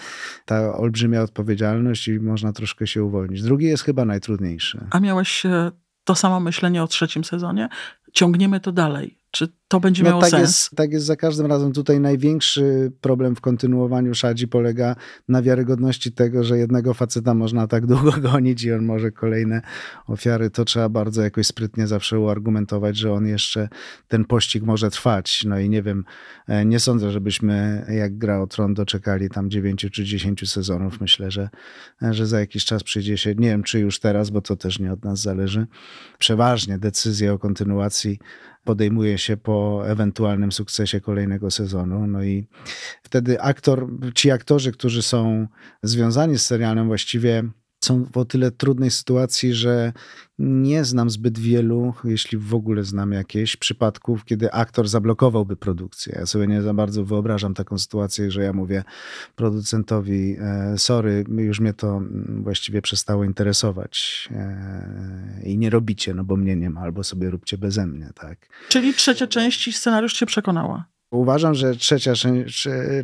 [0.45, 3.43] ta olbrzymia odpowiedzialność i można troszkę się uwolnić.
[3.43, 4.87] Drugi jest chyba najtrudniejszy.
[4.91, 5.71] A miałeś e,
[6.05, 7.69] to samo myślenie o trzecim sezonie?
[8.13, 9.19] Ciągniemy to dalej.
[9.35, 10.43] Czy to będzie miało tak sens?
[10.43, 11.73] Jest, tak jest za każdym razem.
[11.73, 14.97] Tutaj największy problem w kontynuowaniu Szadzi polega
[15.29, 19.63] na wiarygodności tego, że jednego faceta można tak długo gonić i on może kolejne
[20.07, 20.51] ofiary.
[20.51, 23.69] To trzeba bardzo jakoś sprytnie zawsze uargumentować, że on jeszcze,
[24.09, 25.45] ten pościg może trwać.
[25.45, 26.05] No i nie wiem,
[26.49, 31.01] e, nie sądzę, żebyśmy jak gra o Tron doczekali tam dziewięciu czy dziesięciu sezonów.
[31.01, 31.49] Myślę, że,
[32.11, 34.93] że za jakiś czas przyjdzie się, nie wiem czy już teraz, bo to też nie
[34.93, 35.67] od nas zależy.
[36.19, 38.19] Przeważnie decyzje o kontynuacji
[38.65, 42.07] podejmuje się po ewentualnym sukcesie kolejnego sezonu.
[42.07, 42.47] No i
[43.03, 45.47] wtedy aktor, ci aktorzy, którzy są
[45.83, 47.43] związani z serialem, właściwie
[47.85, 49.93] są w o tyle trudnej sytuacji, że
[50.39, 56.17] nie znam zbyt wielu, jeśli w ogóle znam jakieś przypadków, kiedy aktor zablokowałby produkcję.
[56.19, 58.85] Ja sobie nie za bardzo wyobrażam taką sytuację, że ja mówię
[59.37, 66.25] producentowi, e, sorry, już mnie to mm, właściwie przestało interesować e, i nie robicie, no
[66.25, 68.39] bo mnie nie ma, albo sobie róbcie beze mnie, tak.
[68.69, 70.94] Czyli trzecia część i scenariusz cię przekonała.
[71.15, 72.13] Uważam, że trzecia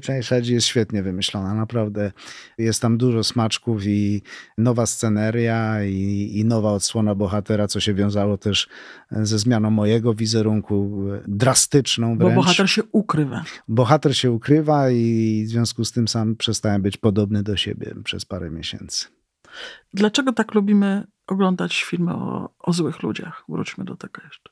[0.03, 1.55] część, Hedzi jest świetnie wymyślona.
[1.55, 2.13] Naprawdę
[2.59, 4.23] jest tam dużo smaczków i
[4.59, 8.69] nowa sceneria i, i, nowa odsłona bohatera, co się wiązało też
[9.11, 12.35] ze zmianą mojego wizerunku, drastyczną wręcz.
[12.35, 13.45] Bo bohater się ukrywa.
[13.69, 18.25] Bohater się ukrywa i w związku z tym sam przestałem być podobny do siebie przez
[18.25, 19.07] parę miesięcy.
[19.95, 23.45] Dlaczego tak lubimy oglądać filmy o, o złych ludziach?
[23.49, 24.51] Wróćmy do tego jeszcze.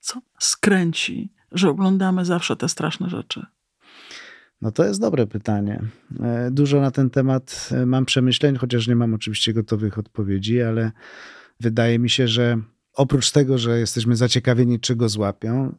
[0.00, 3.46] Co skręci że oglądamy zawsze te straszne rzeczy?
[4.60, 5.82] No to jest dobre pytanie.
[6.20, 10.92] E, dużo na ten temat e, mam przemyśleń, chociaż nie mam oczywiście gotowych odpowiedzi, ale
[11.60, 12.58] wydaje mi się, że
[12.98, 15.74] oprócz tego, że jesteśmy zaciekawieni, czy go złapią,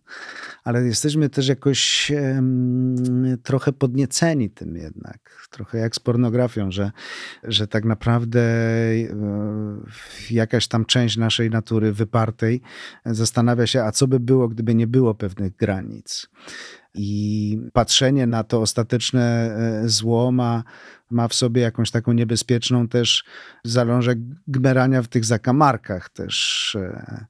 [0.64, 5.48] ale jesteśmy też jakoś um, trochę podnieceni tym jednak.
[5.50, 6.92] Trochę jak z pornografią, że,
[7.44, 8.42] że tak naprawdę
[9.10, 9.86] um,
[10.32, 12.62] jakaś tam część naszej natury wypartej
[13.06, 16.30] zastanawia się, a co by było, gdyby nie było pewnych granic.
[16.94, 20.64] I patrzenie na to ostateczne e, zło ma,
[21.12, 23.24] ma w sobie jakąś taką niebezpieczną też
[23.64, 27.26] zalążek gmerania w tych zakamarkach też e,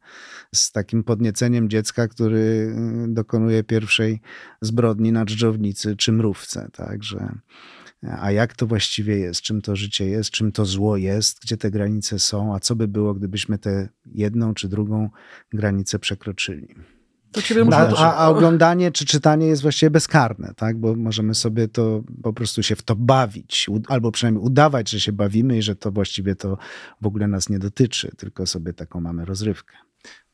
[0.55, 4.21] z takim podnieceniem dziecka, który e, dokonuje pierwszej
[4.61, 6.69] zbrodni na dżdżownicy czy mrówce.
[6.73, 7.39] Także
[8.19, 11.71] a jak to właściwie jest, czym to życie jest, czym to zło jest, gdzie te
[11.71, 15.09] granice są, a co by było, gdybyśmy tę jedną czy drugą
[15.51, 16.75] granicę przekroczyli.
[17.31, 20.77] To ciebie a, a, a, oglądanie czy czytanie jest właściwie bezkarne, tak?
[20.77, 25.11] bo możemy sobie to po prostu się w to bawić, albo przynajmniej udawać, że się
[25.11, 26.57] bawimy i że to właściwie to
[27.01, 29.77] w ogóle nas nie dotyczy, tylko sobie taką mamy rozrywkę.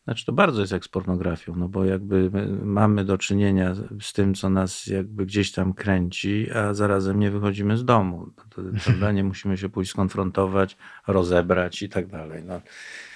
[0.06, 2.32] Znaczy to bardzo jest jak z pornografią, no bo jakby
[2.64, 7.78] mamy do czynienia z tym, co nas jakby gdzieś tam kręci, a zarazem nie wychodzimy
[7.78, 8.30] z domu.
[8.50, 9.12] To, prawda?
[9.12, 10.78] Nie musimy się pójść skonfrontować,
[11.08, 12.44] rozebrać i tak dalej.
[12.44, 12.62] No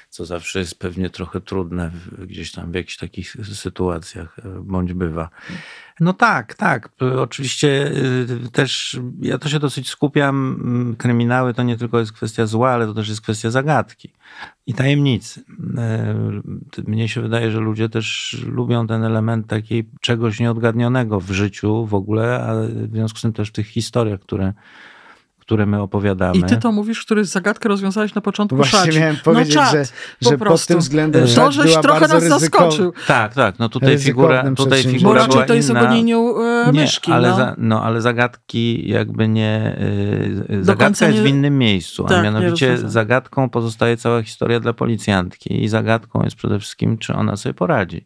[0.09, 1.91] co zawsze jest pewnie trochę trudne
[2.27, 5.29] gdzieś tam w jakichś takich sytuacjach, e, bądź bywa.
[5.99, 6.89] No tak, tak.
[7.17, 7.91] Oczywiście
[8.45, 10.95] y, też ja to się dosyć skupiam.
[10.97, 14.13] Kryminały to nie tylko jest kwestia zła, ale to też jest kwestia zagadki
[14.67, 15.43] i tajemnicy.
[15.77, 16.41] E,
[16.87, 21.93] mnie się wydaje, że ludzie też lubią ten element takiej czegoś nieodgadnionego w życiu w
[21.93, 22.55] ogóle, a
[22.87, 24.53] w związku z tym też w tych historiach, które
[25.49, 26.37] które my opowiadamy.
[26.37, 28.99] I ty to mówisz, który zagadkę rozwiązałeś na początku Właśnie szadzi.
[28.99, 29.83] miałem powiedzieć, no że,
[30.21, 32.39] że po pod tym względem To, żeś trochę nas ryzykow...
[32.41, 32.93] zaskoczył.
[33.07, 33.59] Tak, tak.
[33.59, 35.93] No tutaj figura, tutaj figura Bo raczej to jest inna.
[35.93, 37.11] e, nie, myszki.
[37.11, 37.35] Ale no.
[37.35, 39.77] Za, no, ale zagadki jakby nie...
[40.49, 41.23] Yy, zagadka jest nie...
[41.23, 46.35] w innym miejscu, tak, a mianowicie zagadką pozostaje cała historia dla policjantki i zagadką jest
[46.35, 48.05] przede wszystkim, czy ona sobie poradzi.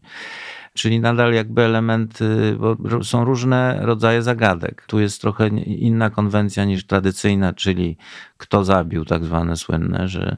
[0.74, 4.86] Czyli nadal jakby elementy, bo są różne rodzaje zagadek.
[4.88, 7.98] Tu jest trochę inna konwencja niż tradycyjna, czyli
[8.38, 10.38] kto zabił, tak zwane słynne, że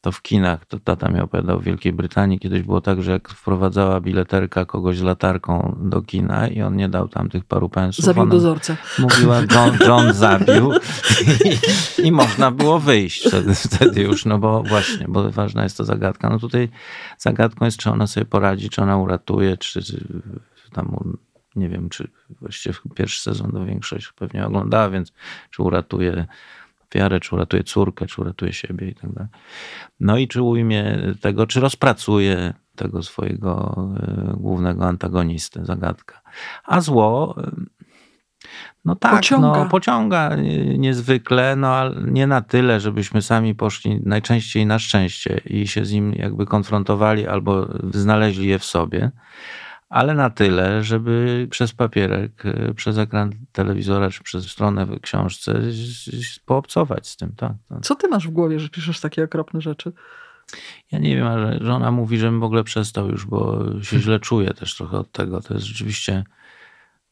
[0.00, 3.28] to w kinach, to tata mi opowiadał w Wielkiej Brytanii, kiedyś było tak, że jak
[3.28, 8.04] wprowadzała bileterka kogoś z latarką do kina i on nie dał tam tych paru pensów.
[8.04, 8.76] Zabił dozorcę.
[8.98, 10.72] Mówiła, John, John zabił
[11.98, 15.84] I, i, można było wyjść wtedy, wtedy już, no bo właśnie, bo ważna jest to
[15.84, 16.30] zagadka.
[16.30, 16.68] No tutaj
[17.18, 20.04] zagadką jest, czy ona sobie poradzi, czy ona uratuje, czy, czy
[20.72, 20.96] tam
[21.56, 22.08] nie wiem, czy
[22.40, 25.12] właściwie pierwszy sezon do większość pewnie oglądała, więc
[25.50, 26.26] czy uratuje
[26.90, 29.30] ofiarę, czy uratuje córkę, czy uratuje siebie i tak dalej.
[30.00, 36.20] No i czy ujmie tego, czy rozpracuje tego swojego e, głównego antagonistę, zagadka.
[36.64, 37.50] A zło, e,
[38.84, 39.48] no tak, pociąga.
[39.48, 40.36] no pociąga
[40.78, 45.92] niezwykle, no ale nie na tyle, żebyśmy sami poszli najczęściej na szczęście i się z
[45.92, 49.10] nim jakby konfrontowali albo znaleźli je w sobie
[49.88, 55.60] ale na tyle, żeby przez papierek, e, przez ekran telewizora czy przez stronę w książce
[56.44, 57.32] poobcować z tym.
[57.36, 57.80] Tak, tak.
[57.82, 59.92] Co ty masz w głowie, że piszesz takie okropne rzeczy?
[60.92, 64.54] Ja nie wiem, ale żona mówi, żebym w ogóle przestał już, bo się źle czuję
[64.54, 65.40] też trochę od tego.
[65.40, 66.24] To jest rzeczywiście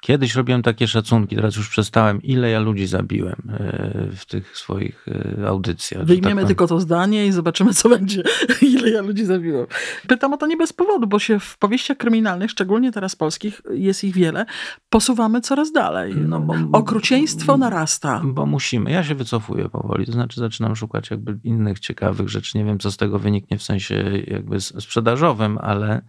[0.06, 5.06] Kiedyś robiłem takie szacunki, teraz już przestałem, ile ja ludzi zabiłem e, w tych swoich
[5.38, 6.04] e, audycjach.
[6.04, 8.22] Wyjmiemy tak tylko to zdanie i zobaczymy, co będzie,
[8.76, 9.66] ile ja ludzi zabiłem.
[10.08, 14.04] Pytam o to nie bez powodu, bo się w powieściach kryminalnych, szczególnie teraz polskich, jest
[14.04, 14.46] ich wiele,
[14.90, 16.14] posuwamy coraz dalej.
[16.16, 18.22] No bo, Okrucieństwo narasta.
[18.24, 18.90] Bo musimy.
[18.90, 22.58] Ja się wycofuję powoli, to znaczy zaczynam szukać jakby innych ciekawych rzeczy.
[22.58, 26.02] Nie wiem, co z tego wyniknie w sensie jakby sprzedażowym, ale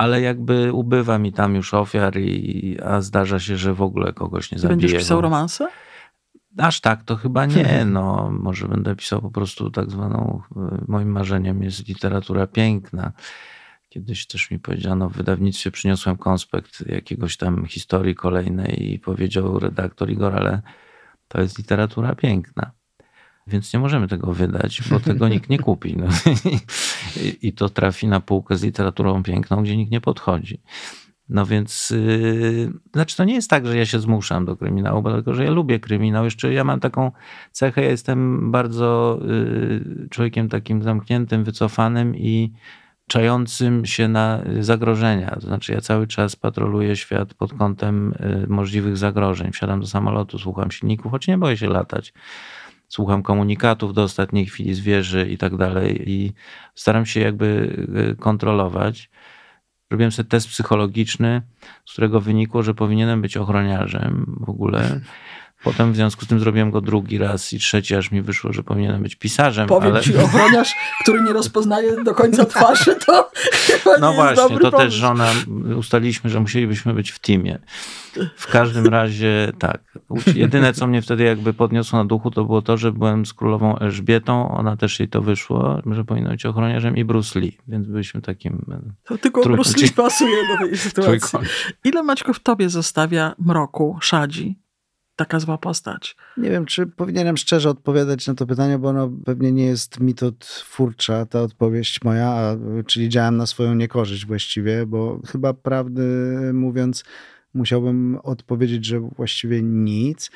[0.00, 4.52] ale jakby ubywa mi tam już ofiar, i, a zdarza się, że w ogóle kogoś
[4.52, 4.76] nie zabiję.
[4.76, 5.68] Będziesz pisał romanse?
[6.58, 7.84] Aż tak to chyba nie.
[7.96, 13.12] No, może będę pisał po prostu tak zwaną, y, moim marzeniem jest literatura piękna.
[13.88, 20.10] Kiedyś też mi powiedziano, w wydawnictwie przyniosłem konspekt jakiegoś tam historii kolejnej i powiedział redaktor
[20.10, 20.62] Igor, ale
[21.28, 22.70] to jest literatura piękna.
[23.50, 25.96] Więc nie możemy tego wydać, bo tego nikt nie kupi.
[25.96, 26.06] No.
[27.22, 30.60] I, I to trafi na półkę z literaturą piękną, gdzie nikt nie podchodzi.
[31.28, 35.14] No więc, yy, znaczy to nie jest tak, że ja się zmuszam do kryminału, bo
[35.14, 36.24] tylko, że ja lubię kryminał.
[36.24, 37.12] Jeszcze ja mam taką
[37.52, 42.52] cechę, ja jestem bardzo yy, człowiekiem takim zamkniętym, wycofanym i
[43.06, 45.30] czającym się na zagrożenia.
[45.30, 49.52] To znaczy ja cały czas patroluję świat pod kątem yy, możliwych zagrożeń.
[49.52, 52.12] Wsiadam do samolotu, słucham silników, choć nie boję się latać.
[52.90, 56.32] Słucham komunikatów do ostatniej chwili zwierzy i tak dalej i
[56.74, 59.10] staram się jakby yy, kontrolować.
[59.90, 61.42] Robiłem sobie test psychologiczny,
[61.86, 65.00] z którego wynikło, że powinienem być ochroniarzem w ogóle.
[65.64, 68.62] Potem w związku z tym zrobiłem go drugi raz i trzeci, aż mi wyszło, że
[68.62, 69.66] powinienem być pisarzem.
[69.68, 70.00] Powiem ale...
[70.02, 74.64] ci, ochroniarz, który nie rozpoznaje do końca twarzy, to chyba No nie właśnie, jest dobry
[74.64, 74.96] to też pomysł.
[74.96, 75.26] żona,
[75.76, 77.58] ustaliliśmy, że musielibyśmy być w teamie.
[78.36, 79.80] W każdym razie tak.
[80.34, 83.78] Jedyne, co mnie wtedy jakby podniosło na duchu, to było to, że byłem z królową
[83.78, 88.20] Elżbietą, ona też jej to wyszło, że powinno być ochroniarzem i Bruce Lee, więc byliśmy
[88.22, 88.64] takim
[89.04, 91.20] To tylko Trójkąt- Bruce Lee pasuje do tej sytuacji.
[91.20, 91.52] trójkącie.
[91.84, 94.58] Ile Maćku w tobie zostawia mroku, szadzi?
[95.20, 96.16] Taka zła postać.
[96.36, 101.26] Nie wiem, czy powinienem szczerze odpowiadać na to pytanie, bo ono pewnie nie jest mitotwórcza,
[101.26, 102.56] ta odpowiedź moja, a,
[102.86, 106.02] czyli działam na swoją niekorzyść właściwie, bo chyba prawdę
[106.52, 107.04] mówiąc,
[107.54, 110.30] musiałbym odpowiedzieć, że właściwie nic,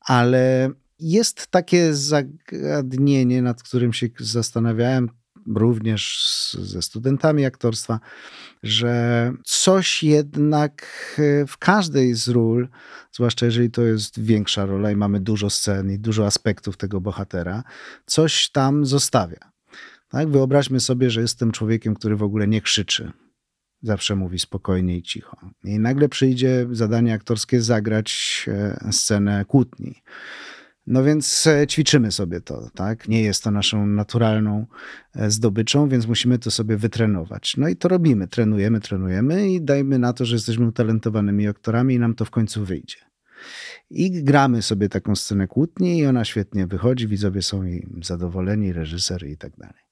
[0.00, 0.70] ale
[1.00, 5.10] jest takie zagadnienie, nad którym się zastanawiałem
[5.54, 8.00] również z, ze studentami aktorstwa,
[8.62, 10.86] że coś jednak
[11.18, 12.68] e, w każdej z ról,
[13.12, 17.64] zwłaszcza jeżeli to jest większa rola i mamy dużo scen i dużo aspektów tego bohatera,
[18.06, 19.52] coś tam zostawia.
[20.08, 20.28] Tak?
[20.28, 23.12] Wyobraźmy sobie, że jestem człowiekiem, który w ogóle nie krzyczy.
[23.82, 25.36] Zawsze mówi spokojnie i cicho.
[25.64, 30.02] I nagle przyjdzie zadanie aktorskie zagrać e, scenę kłótni.
[30.86, 33.08] No więc e, ćwiczymy sobie to, tak?
[33.08, 34.66] Nie jest to naszą naturalną
[35.14, 37.56] e, zdobyczą, więc musimy to sobie wytrenować.
[37.56, 41.98] No i to robimy, trenujemy, trenujemy i dajmy na to, że jesteśmy utalentowanymi aktorami i
[41.98, 42.96] nam to w końcu wyjdzie.
[43.90, 49.26] I gramy sobie taką scenę kłótni i ona świetnie wychodzi, widzowie są jej zadowoleni, reżyser
[49.26, 49.86] i tak dalej.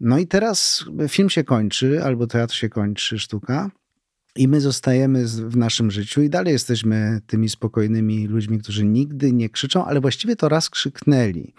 [0.00, 3.70] No i teraz film się kończy, albo teatr się kończy, sztuka.
[4.36, 9.48] I my zostajemy w naszym życiu i dalej jesteśmy tymi spokojnymi ludźmi, którzy nigdy nie
[9.48, 11.54] krzyczą, ale właściwie to raz krzyknęli.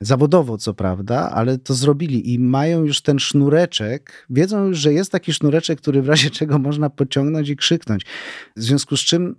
[0.00, 5.12] Zawodowo, co prawda, ale to zrobili i mają już ten sznureczek, wiedzą już, że jest
[5.12, 8.04] taki sznureczek, który w razie czego można pociągnąć i krzyknąć.
[8.56, 9.36] W związku z czym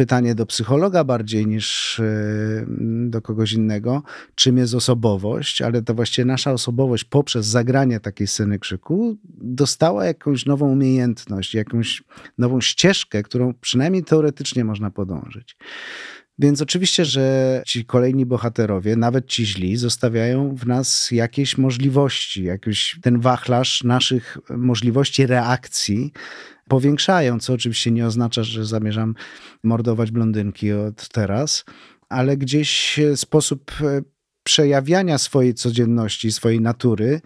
[0.00, 2.66] pytanie do psychologa bardziej niż e,
[3.08, 4.02] do kogoś innego,
[4.34, 10.46] czym jest osobowość, ale to właściwie nasza osobowość poprzez zagranie takiej sceny krzyku dostała jakąś
[10.46, 12.02] nową umiejętność, jakąś
[12.38, 15.56] nową ścieżkę, którą przynajmniej teoretycznie można podążyć.
[16.38, 22.98] Więc oczywiście, że ci kolejni bohaterowie, nawet ci źli, zostawiają w nas jakieś możliwości, jakiś
[23.02, 26.12] ten wachlarz naszych możliwości reakcji
[26.70, 29.14] powiększają, co oczywiście nie oznacza, że zamierzam
[29.62, 31.64] mordować blondynki od teraz,
[32.08, 34.02] ale gdzieś sposób e,
[34.42, 37.20] przejawiania swojej codzienności, swojej natury,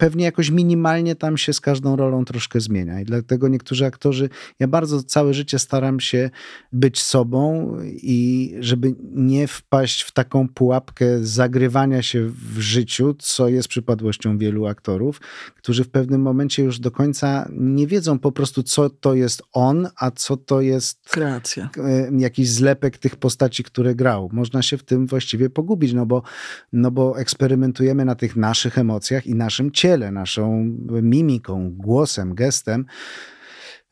[0.00, 3.00] pewnie jakoś minimalnie tam się z każdą rolą troszkę zmienia.
[3.00, 6.30] I dlatego niektórzy aktorzy, ja bardzo całe życie staram się
[6.72, 13.68] być sobą i żeby nie wpaść w taką pułapkę zagrywania się w życiu, co jest
[13.68, 15.20] przypadłością wielu aktorów,
[15.56, 19.88] którzy w pewnym momencie już do końca nie wiedzą po prostu, co to jest on,
[19.96, 21.70] a co to jest Kreacja.
[21.78, 24.30] e, jakiś zlepek tych postaci, które grał.
[24.32, 26.22] Można się w tym właściwie pogubić, no bo,
[26.72, 32.86] no bo eksperymentujemy na tych naszych emocjach i naszym ciele, naszą mimiką, głosem, gestem.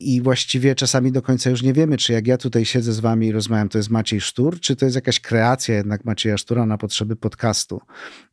[0.01, 3.27] I właściwie czasami do końca już nie wiemy, czy jak ja tutaj siedzę z wami
[3.27, 6.79] i rozmawiam, to jest Maciej Sztur, czy to jest jakaś kreacja jednak Macieja Sztura na
[6.79, 7.81] potrzeby podcastu.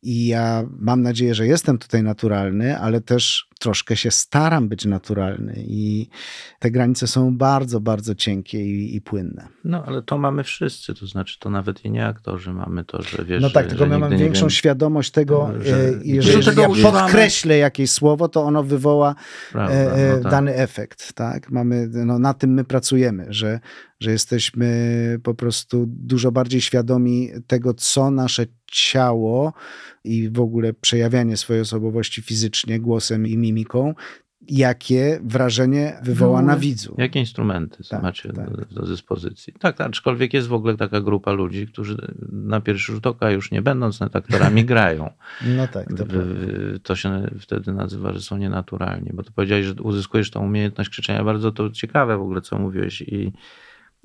[0.02, 5.54] I ja mam nadzieję, że jestem tutaj naturalny, ale też troszkę się staram być naturalny.
[5.58, 6.08] I
[6.58, 9.48] te granice są bardzo, bardzo cienkie i, i płynne.
[9.64, 13.24] No, ale to mamy wszyscy, to znaczy to nawet i nie aktorzy mamy to, że
[13.24, 16.62] wiesz, No tak, tylko my mamy większą wiem, świadomość tego, że- e, że jeżeli tego
[16.62, 17.00] ja używamy.
[17.00, 19.14] podkreślę jakieś słowo, to ono wywoła
[19.52, 20.30] prawda, e, e, no tak.
[20.32, 21.50] dany efekt, tak?
[21.50, 23.60] Mamy, no, na tym my pracujemy, że,
[24.00, 29.52] że jesteśmy po prostu dużo bardziej świadomi tego, co nasze ciało
[30.04, 33.94] i w ogóle przejawianie swojej osobowości fizycznie, głosem i mimiką
[34.48, 36.70] jakie wrażenie wywoła na Wywołuje.
[36.70, 36.94] widzu.
[36.98, 38.50] Jakie instrumenty Tak, macie tak.
[38.70, 39.52] Do, dyspozycji?
[39.58, 41.96] Tak, aczkolwiek jest w ogóle taka grupa ludzi, którzy
[42.32, 45.10] na pierwszy rzut oka już nie będąc net aktorami grają.
[45.56, 46.04] No tak, to
[46.82, 51.24] To się wtedy nazywa, że są nienaturalni, bo to powiedziałeś, że uzyskujesz tą umiejętność krzyczenia.
[51.24, 53.32] Bardzo to ciekawe w ogóle, co mówiłeś i,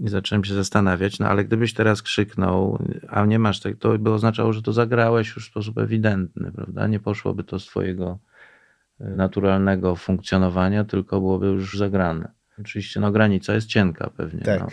[0.02, 4.12] i zacząłem się zastanawiać, no ale gdybyś teraz krzyknął, a nie masz tak, to by
[4.12, 6.88] oznaczało, że to zagrałeś już w sposób ewidentny, prawda?
[6.88, 8.20] Nie poszłoby to z twojego
[9.00, 12.32] e, naturalnego funkcjonowania, tylko byłoby już zagrane.
[12.60, 14.42] Oczywiście no granica jest cienka pewnie.
[14.42, 14.60] Tak.
[14.60, 14.68] No.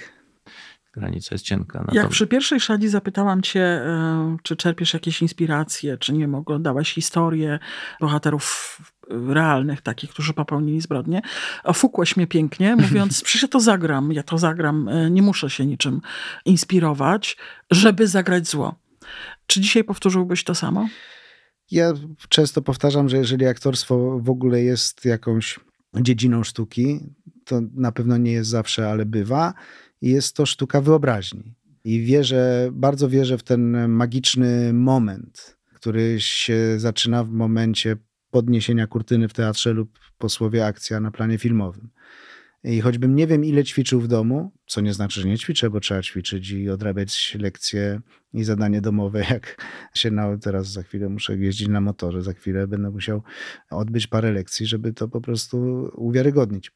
[0.99, 1.79] Granica jest cienka.
[1.79, 6.35] Jak Natomiast- przy pierwszej szadzi zapytałam cię, e, czy czerpiesz jakieś inspiracje, czy nie wiem,
[6.35, 7.59] oglądałaś historię
[8.01, 8.79] bohaterów
[9.11, 11.23] e, realnych, takich, którzy popełnili zbrodnie,
[11.65, 15.67] ofukłeś mnie pięknie, mówiąc, przecież ja to zagram, ja to zagram, e, nie muszę się
[15.67, 16.01] niczym
[16.45, 17.37] inspirować,
[17.71, 18.75] żeby zagrać zło.
[19.47, 20.89] Czy dzisiaj powtórzyłbyś to samo?
[21.71, 21.93] Ja
[22.29, 25.61] często powtarzam, że jeżeli aktorstwo w ogóle jest jakąś
[26.01, 27.01] dziedziną sztuki,
[27.45, 29.55] to na pewno nie jest zawsze, ale bywa.
[30.03, 31.55] Jest to sztuka wyobraźni.
[31.85, 37.97] I wierzę, bardzo wierzę w ten magiczny moment, który się zaczyna w momencie
[38.31, 41.91] podniesienia kurtyny w teatrze lub po słowie akcja na planie filmowym.
[42.65, 45.81] I choćbym nie wiem, ile ćwiczył w domu, co nie znaczy, że nie ćwiczę, bo
[45.81, 48.01] trzeba ćwiczyć i odrabiać lekcje
[48.33, 52.67] i zadanie domowe, jak się na, teraz za chwilę muszę jeździć na motorze, za chwilę
[52.67, 53.23] będę musiał
[53.71, 56.71] odbyć parę lekcji, żeby to po prostu uwiarygodnić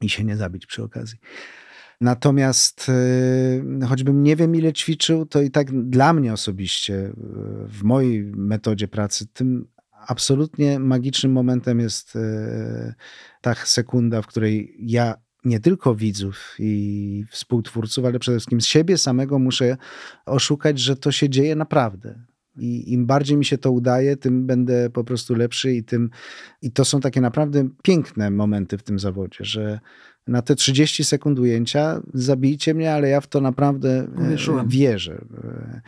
[0.00, 1.18] i się nie zabić przy okazji.
[2.00, 2.88] Natomiast
[3.80, 7.12] yy, choćbym nie wiem, ile ćwiczył, to i tak dla mnie osobiście, yy,
[7.68, 9.68] w mojej metodzie pracy, tym
[10.06, 12.94] absolutnie magicznym momentem jest yy,
[13.40, 19.38] ta sekunda, w której ja nie tylko widzów i współtwórców, ale przede wszystkim siebie samego
[19.38, 19.76] muszę
[20.26, 22.22] oszukać, że to się dzieje naprawdę.
[22.58, 26.10] I im bardziej mi się to udaje, tym będę po prostu lepszy i tym.
[26.62, 29.80] I to są takie naprawdę piękne momenty w tym zawodzie, że
[30.26, 34.68] na te 30 sekund ujęcia zabijcie mnie, ale ja w to naprawdę e, Uwierzyłem.
[34.68, 35.24] wierzę.
[35.44, 35.80] E,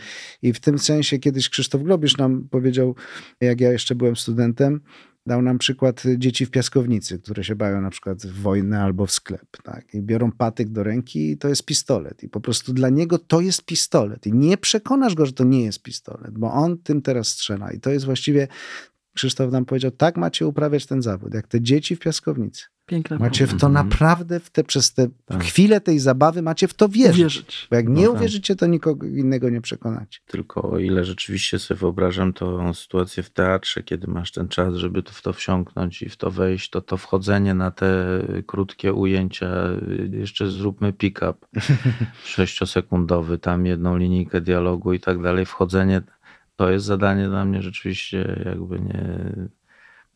[0.42, 2.94] I w tym sensie kiedyś Krzysztof Globisz nam powiedział,
[3.40, 4.80] jak ja jeszcze byłem studentem,
[5.26, 9.12] dał nam przykład dzieci w piaskownicy, które się bawią na przykład w wojnę albo w
[9.12, 9.46] sklep.
[9.62, 9.94] Tak?
[9.94, 12.22] I biorą patyk do ręki i to jest pistolet.
[12.22, 14.26] I po prostu dla niego to jest pistolet.
[14.26, 17.72] I nie przekonasz go, że to nie jest pistolet, bo on tym teraz strzela.
[17.72, 18.48] I to jest właściwie,
[19.14, 22.64] Krzysztof nam powiedział, tak macie uprawiać ten zawód, jak te dzieci w piaskownicy.
[22.88, 25.44] Piękne Macie w to naprawdę, w te, przez te Tak.
[25.44, 27.16] chwilę tej zabawy macie w to wierzyć.
[27.18, 27.66] uwierzyć.
[27.70, 28.14] Bo jak No nie tak.
[28.16, 30.20] uwierzycie, to nikogo innego nie przekonacie.
[30.26, 35.02] Tylko o ile rzeczywiście sobie wyobrażam tą sytuację w teatrze, kiedy masz ten czas, żeby
[35.06, 38.06] w to wsiąknąć i w to wejść, to to wchodzenie na te
[38.46, 39.50] krótkie ujęcia,
[40.10, 41.34] jeszcze zróbmy pick-up
[42.24, 46.02] sześciosekundowy, tam jedną linijkę dialogu i tak dalej, wchodzenie,
[46.56, 49.08] to jest zadanie dla mnie rzeczywiście jakby nie,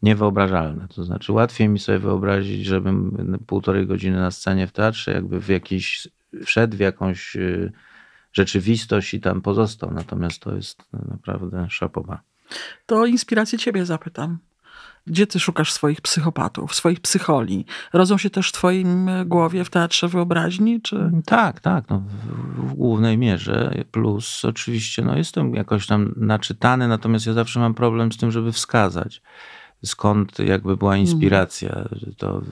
[0.03, 0.89] niewyobrażalne.
[0.95, 5.49] To znaczy łatwiej mi sobie wyobrazić, żebym półtorej godziny na scenie w teatrze jakby w
[5.49, 6.09] jakiś,
[6.45, 7.73] wszedł w jakąś y,
[8.33, 9.91] rzeczywistość i tam pozostał.
[9.91, 12.21] Natomiast to jest naprawdę szapoba.
[12.87, 14.39] To o inspirację ciebie zapytam.
[15.07, 17.67] Gdzie ty szukasz swoich psychopatów, swoich psycholi?
[17.93, 21.11] Rodzą się też w twoim głowie w teatrze wyobraźni, czy...
[21.27, 23.85] Tak, tak, no, w, w głównej mierze.
[23.91, 28.53] Plus oczywiście no, jestem jakoś tam naczytany, natomiast ja zawsze mam problem z tym, żeby
[28.53, 29.23] wskazać
[29.85, 31.89] skąd jakby była inspiracja.
[32.17, 32.43] To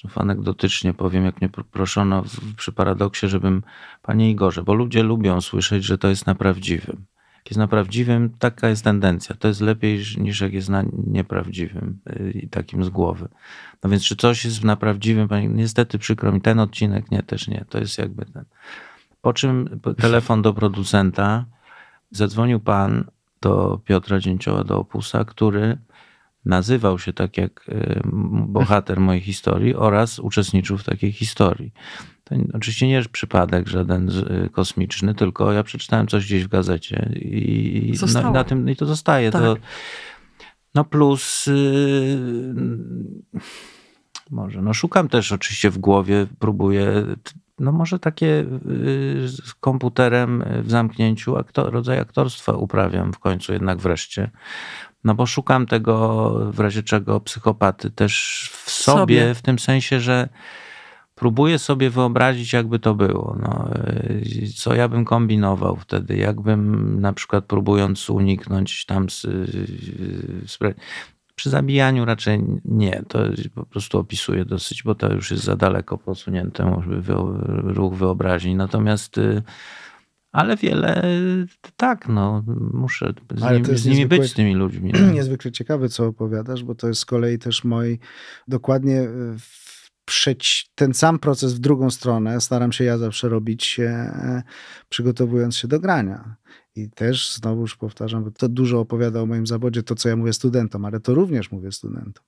[0.00, 3.62] znów anegdotycznie powiem, jak mnie pro- proszono w, przy paradoksie, żebym,
[4.02, 7.04] panie Igorze, bo ludzie lubią słyszeć, że to jest na prawdziwym.
[7.36, 9.36] Jak jest na prawdziwym, taka jest tendencja.
[9.36, 13.28] To jest lepiej niż jak jest na nieprawdziwym y, i takim z głowy.
[13.82, 15.28] No więc czy coś jest na prawdziwym?
[15.28, 17.64] Panie, niestety przykro mi, ten odcinek nie, też nie.
[17.68, 18.44] To jest jakby ten.
[19.22, 21.44] Po czym telefon do producenta,
[22.10, 23.04] zadzwonił pan
[23.40, 25.78] do Piotra Dzięcioła, do Opusa, który
[26.44, 28.00] nazywał się tak jak y,
[28.48, 31.72] bohater mojej historii oraz uczestniczył w takiej historii.
[32.24, 37.10] To oczywiście nie jest przypadek żaden y, kosmiczny, tylko ja przeczytałem coś gdzieś w gazecie
[37.14, 39.30] i, na, na tym i to zostaje.
[39.30, 39.42] Tak.
[39.42, 39.56] To,
[40.74, 42.18] no plus y,
[44.30, 47.06] może, no szukam też oczywiście w głowie, próbuję,
[47.58, 53.78] no może takie y, z komputerem w zamknięciu aktor, rodzaj aktorstwa uprawiam w końcu jednak
[53.78, 54.30] wreszcie.
[55.04, 58.14] No bo szukam tego w razie czego psychopaty też
[58.52, 59.34] w sobie, sobie.
[59.34, 60.28] w tym sensie, że
[61.14, 63.36] próbuję sobie wyobrazić, jakby to było.
[63.42, 63.70] No,
[64.08, 70.74] y, co ja bym kombinował wtedy, jakbym na przykład próbując uniknąć tam z, y, spra-
[71.34, 73.18] przy zabijaniu raczej nie, to
[73.54, 77.38] po prostu opisuję dosyć, bo to już jest za daleko posunięte może wyo-
[77.74, 78.54] ruch wyobraźni.
[78.54, 79.42] Natomiast y,
[80.34, 81.02] Ale wiele
[81.76, 84.92] tak, no muszę z, nim, z nimi być, z tymi ludźmi.
[85.00, 85.12] No.
[85.12, 87.98] Niezwykle ciekawe, co opowiadasz, bo to jest z kolei też mój
[88.48, 89.36] dokładnie e,
[90.74, 94.42] ten sam proces w drugą stronę staram się ja zawsze robić, e,
[94.88, 96.36] przygotowując się do grania.
[96.76, 100.32] I też znowuż powtarzam, bo to dużo opowiada o moim zawodzie, to co ja mówię
[100.32, 102.24] studentom, ale to również mówię studentom.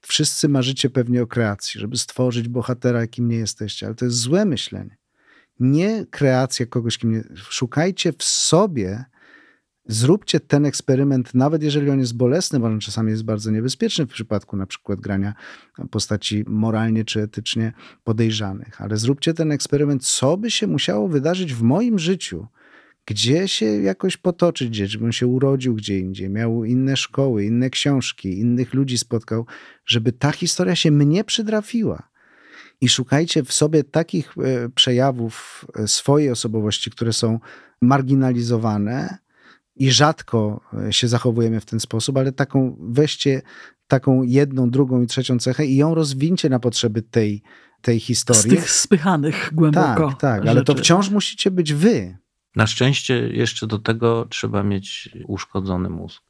[0.00, 4.44] Wszyscy marzycie pewnie o kreacji, żeby stworzyć bohatera, jakim nie jesteście, ale to jest złe
[4.44, 4.99] myślenie.
[5.60, 7.22] Nie kreacja kogoś, kim nie.
[7.34, 9.04] Szukajcie w sobie
[9.86, 14.08] zróbcie ten eksperyment, nawet jeżeli on jest bolesny, bo on czasami jest bardzo niebezpieczny w
[14.08, 15.34] przypadku na przykład grania
[15.90, 17.72] postaci moralnie czy etycznie
[18.04, 22.46] podejrzanych, ale zróbcie ten eksperyment, co by się musiało wydarzyć w moim życiu,
[23.06, 28.38] gdzie się jakoś potoczyć, gdzie żebym się urodził gdzie indziej, miał inne szkoły, inne książki,
[28.38, 29.46] innych ludzi spotkał,
[29.86, 32.09] żeby ta historia się mnie przytrafiła.
[32.80, 37.38] I szukajcie w sobie takich e, przejawów e, swojej osobowości, które są
[37.82, 39.18] marginalizowane,
[39.80, 43.42] i rzadko e, się zachowujemy w ten sposób, ale taką weźcie
[43.86, 47.42] taką jedną, drugą i trzecią cechę i ją rozwincie na potrzeby tej,
[47.82, 48.50] tej Z historii.
[48.50, 50.08] tych spychanych głęboko.
[50.08, 52.16] tak, tak, ale to wciąż musicie być wy.
[52.56, 56.22] Na szczęście jeszcze do tego trzeba mieć uszkodzony mózg.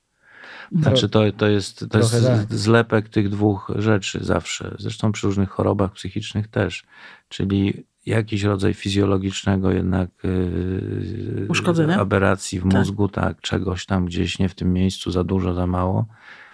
[0.73, 2.55] Znaczy to, to jest, to jest tak.
[2.55, 4.75] zlepek tych dwóch rzeczy zawsze.
[4.79, 6.85] Zresztą przy różnych chorobach psychicznych też.
[7.29, 11.99] Czyli jakiś rodzaj fizjologicznego jednak yy, Uszkodzenia?
[11.99, 12.73] aberracji w Tak.
[12.73, 16.07] mózgu, tak, czegoś tam gdzieś nie w tym miejscu, za dużo, za mało.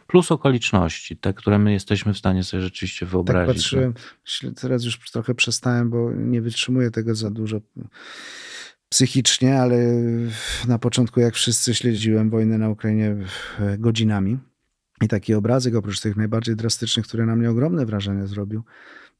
[0.06, 3.54] Plus okoliczności, te, które my jesteśmy w stanie sobie rzeczywiście Tak wyobrazić.
[3.56, 3.94] patrzyłem,
[4.24, 7.60] myślę, teraz już trochę przestałem, bo nie wytrzymuję tego za dużo
[8.88, 9.76] psychicznie, ale
[10.68, 13.16] na początku jak wszyscy śledziłem wojnę na Ukrainie
[13.60, 14.38] e, godzinami
[15.02, 18.62] i taki obrazek oprócz tych najbardziej drastycznych, który na mnie ogromne wrażenie zrobił,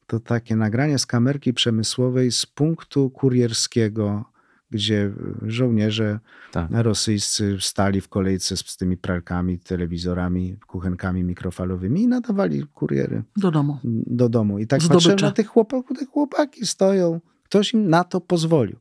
[0.06, 4.24] to takie nagranie z kamerki przemysłowej z punktu kurierskiego,
[4.70, 5.12] gdzie
[5.42, 6.18] żołnierze
[6.52, 6.68] Tak.
[6.72, 13.50] rosyjscy stali w kolejce z, z tymi pralkami, telewizorami, kuchenkami mikrofalowymi i nadawali kuriery Do
[13.50, 13.78] domu.
[14.06, 14.58] do domu.
[14.58, 14.94] I tak Zdobycze.
[15.08, 17.20] patrzyłem na tych chłopaków, te chłopaki stoją.
[17.48, 18.78] Ktoś im na to pozwolił.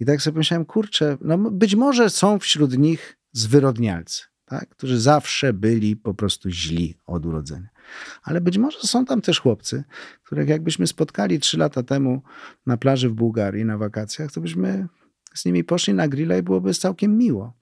[0.00, 4.68] I tak sobie myślałem, kurczę, no być może są wśród nich zwyrodnialcy, tak?
[4.68, 7.68] którzy zawsze byli po prostu źli od urodzenia.
[8.22, 9.84] Ale być może są tam też chłopcy,
[10.22, 12.22] których jakbyśmy spotkali trzy lata temu
[12.66, 14.86] na plaży w Bułgarii na wakacjach, to byśmy
[15.34, 17.52] z nimi poszli na grilla i byłoby całkiem miło.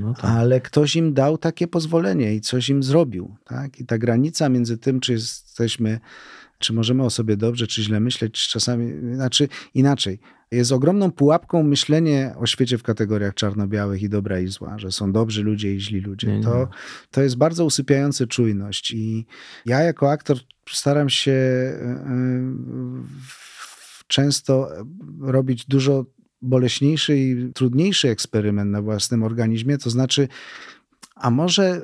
[0.00, 0.24] No tak.
[0.24, 3.36] Ale ktoś im dał takie pozwolenie i coś im zrobił.
[3.44, 3.80] Tak?
[3.80, 6.00] I ta granica między tym, czy jesteśmy,
[6.64, 10.18] czy możemy o sobie dobrze, czy źle myśleć, czy czasami, znaczy inaczej.
[10.50, 15.12] Jest ogromną pułapką myślenie o świecie w kategoriach czarno-białych i dobra i zła, że są
[15.12, 16.26] dobrzy ludzie i źli ludzie.
[16.26, 16.42] Nie, nie.
[16.44, 16.68] To,
[17.10, 18.90] to jest bardzo usypiające czujność.
[18.90, 19.26] I
[19.66, 20.36] ja jako aktor
[20.70, 21.32] staram się
[23.18, 24.68] w- często
[25.20, 26.06] robić dużo
[26.42, 30.28] boleśniejszy i trudniejszy eksperyment na własnym organizmie, to znaczy,
[31.14, 31.82] a może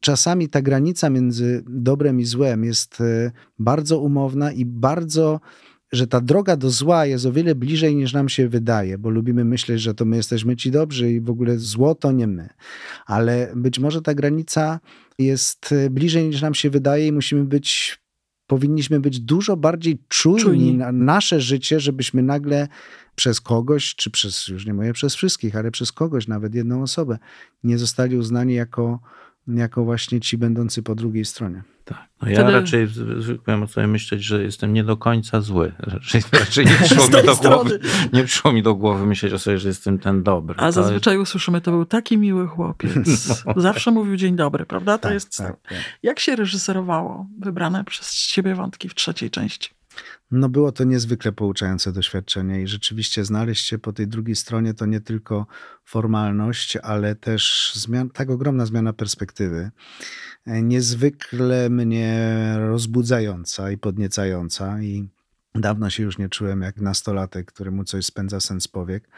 [0.00, 5.40] czasami ta granica między dobrem i złem jest e, bardzo umowna i bardzo,
[5.92, 9.44] że ta droga do zła jest o wiele bliżej niż nam się wydaje, bo lubimy
[9.44, 12.48] myśleć, że to my jesteśmy ci dobrzy i w ogóle zło to nie my.
[13.06, 14.80] Ale być może ta granica
[15.18, 17.98] jest e, bliżej niż nam się wydaje i musimy być
[18.46, 20.76] powinniśmy być dużo bardziej czujni, Czujni.
[20.76, 22.68] na nasze życie, żebyśmy nagle
[23.14, 27.18] przez kogoś, czy przez, już nie mówię przez wszystkich, ale przez kogoś, nawet jedną osobę,
[27.64, 29.00] nie zostali uznani jako,
[29.48, 31.62] jako właśnie ci będący po drugiej stronie.
[31.84, 32.08] Tak.
[32.22, 32.86] No ja Wtedy- raczej
[33.18, 35.72] zwykłem sobie myśleć, że jestem nie do końca zły.
[35.78, 37.78] Raczej, raczej nie, przyszło mi do głowy,
[38.12, 40.54] nie przyszło mi do głowy myśleć o sobie, że jestem ten dobry.
[40.58, 43.08] A To zazwyczaj usłyszymy, to był taki miły chłopiec.
[43.56, 44.98] Zawsze mówił dzień dobry, prawda?
[44.98, 45.36] To Tak, jest.
[45.36, 45.78] tak, tak.
[46.02, 49.70] Jak się reżyserowało wybrane przez ciebie wątki w trzeciej części?
[50.30, 54.86] No było to niezwykle pouczające doświadczenie i rzeczywiście znaleźć się po tej drugiej stronie to
[54.86, 55.46] nie tylko
[55.84, 59.70] formalność, ale też zmian, tak ogromna zmiana perspektywy.
[60.46, 65.08] E, Niezwykle mnie rozbudzająca i podniecająca i
[65.54, 69.08] dawno się już nie czułem jak nastolatek, któremu coś spędza sens powiek,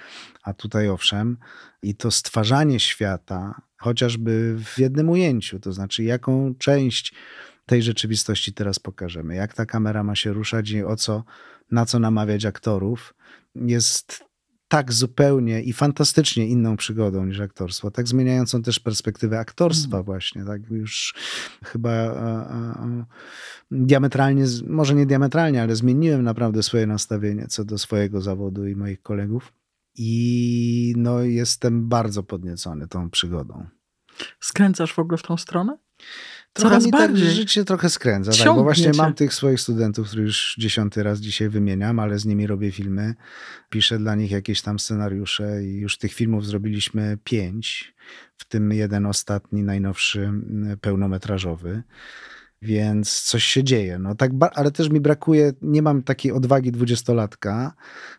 [0.43, 1.37] a tutaj owszem.
[1.83, 7.15] I to stwarzanie świata, chociażby w jednym ujęciu, to znaczy jaką część
[7.69, 9.35] tej rzeczywistości teraz pokażemy.
[9.35, 11.25] Jak ta kamera ma się ruszać i o co,
[11.71, 13.15] na co namawiać aktorów,
[13.55, 14.25] jest
[14.69, 20.71] tak zupełnie i fantastycznie inną przygodą niż aktorstwo, tak zmieniającą też perspektywę aktorstwa właśnie, tak
[20.71, 21.15] już
[21.65, 23.05] chyba e, e,
[23.71, 28.77] diametralnie, z- może nie diametralnie, ale zmieniłem naprawdę swoje nastawienie co do swojego zawodu i
[28.77, 29.53] moich kolegów
[29.95, 33.67] i no jestem bardzo podniecony tą przygodą.
[34.41, 35.79] Skręcasz w ogóle w tą stronę?
[36.55, 37.27] Coraz mi bardziej.
[37.27, 41.21] tak życie trochę skręca, tak, bo właśnie mam tych swoich studentów, których już dziesiąty raz
[41.21, 43.15] dzisiaj wymieniam, ale z nimi robię filmy,
[43.71, 47.95] piszę dla nich jakieś tam scenariusze i już tych filmów zrobiliśmy pięć,
[48.37, 51.83] w tym jeden ostatni, najnowszy, m, pełnometrażowy.
[52.63, 53.99] Więc coś się dzieje.
[53.99, 57.73] No, tak, ale też mi brakuje, nie mam takiej odwagi dwudziestolatka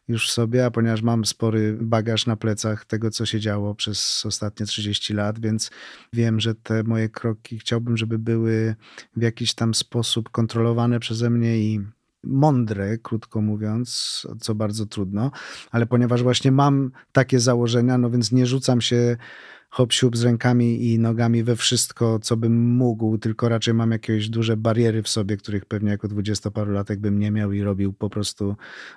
[0.07, 4.65] już sobie, a ponieważ mam spory bagaż na plecach tego, co się działo przez ostatnie
[4.65, 5.71] 30 lat, więc
[6.13, 8.75] wiem, że te moje kroki chciałbym, żeby były
[9.15, 11.81] w jakiś tam sposób kontrolowane przeze mnie i
[12.23, 15.31] mądre, krótko mówiąc, co bardzo trudno,
[15.71, 19.17] ale ponieważ właśnie mam takie założenia, no więc nie rzucam się
[19.69, 24.57] hop z rękami i nogami we wszystko, co bym mógł, tylko raczej mam jakieś duże
[24.57, 28.55] bariery w sobie, których pewnie jako dwudziestoparolatek bym nie miał i robił po prostu,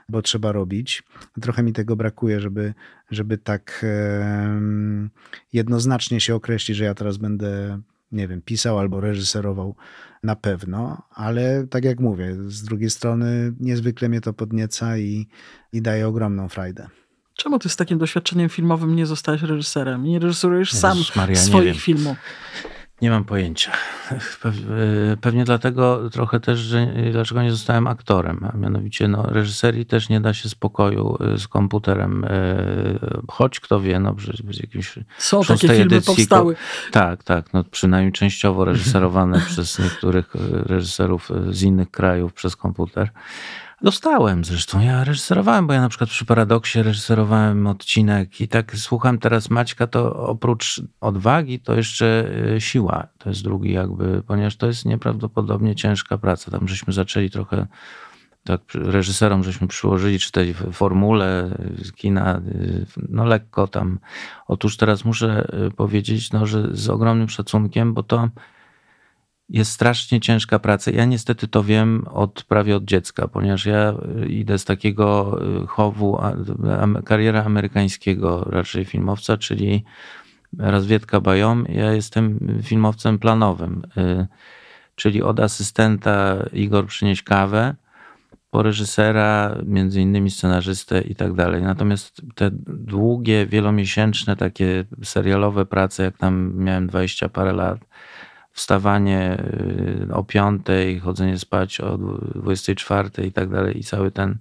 [0.08, 1.02] bo trzeba robić.
[1.40, 2.74] Trochę mi tego brakuje, żeby,
[3.10, 5.10] żeby tak em,
[5.52, 7.80] jednoznacznie się określić, że ja teraz będę,
[8.12, 9.74] nie wiem, pisał albo reżyserował
[10.22, 15.26] na pewno, ale tak jak mówię, z drugiej strony niezwykle mnie to podnieca i,
[15.72, 17.01] i daje ogromną frajdę.
[17.36, 20.04] Czemu ty z takim doświadczeniem filmowym nie zostałeś reżyserem?
[20.04, 22.16] Nie reżyserujesz sam Maria, swoich filmów.
[23.02, 23.72] Nie mam pojęcia.
[24.12, 28.48] E, Pewnie dlatego trochę też, że dlaczego nie zostałem aktorem.
[28.52, 32.24] A mianowicie no, reżyserii też nie da się spokoju e, z komputerem.
[32.24, 32.28] e,
[33.28, 36.56] Choć kto wie, no przy jakimś Są takie filmy edycji powstały.
[36.90, 37.52] Tak, tak.
[37.52, 43.10] No, przynajmniej częściowo reżyserowane przez niektórych reżyserów z innych krajów przez komputer.
[43.82, 44.80] Dostałem zresztą.
[44.80, 49.86] Ja reżyserowałem, bo ja na przykład przy Paradoksie reżyserowałem odcinek i tak słucham teraz Maćka,
[49.86, 53.06] to oprócz odwagi to jeszcze e, siła.
[53.18, 56.50] To jest drugi jakby, ponieważ to jest nieprawdopodobnie ciężka praca.
[56.50, 57.66] Tam żeśmy zaczęli trochę
[58.44, 61.58] tak reżyserom żeśmy przyłożyli, czy tej formule
[61.96, 63.98] kina, y, no lekko tam.
[64.46, 68.28] Otóż teraz muszę y, powiedzieć, no, że z ogromnym szacunkiem, bo to
[69.52, 70.90] jest strasznie ciężka praca.
[70.90, 75.66] Ja niestety to wiem od prawie od dziecka, ponieważ ja y, idę z takiego y,
[75.66, 76.18] chowu
[77.04, 79.84] kariera amerykańskiego raczej filmowca, czyli
[80.58, 81.66] Razwiedka Bajom.
[81.68, 84.26] Ja jestem filmowcem planowym, y,
[84.94, 87.74] czyli od asystenta Igor przynieś kawę,
[88.50, 91.62] po reżysera, między innymi scenarzystę i tak dalej.
[91.62, 97.78] Natomiast te długie, wielomiesięczne, takie serialowe prace, jak tam miałem 20 parę lat,
[98.52, 99.44] wstawanie
[100.08, 100.66] y, o 5,
[101.02, 104.38] chodzenie spać o 24 i tak dalej i cały ten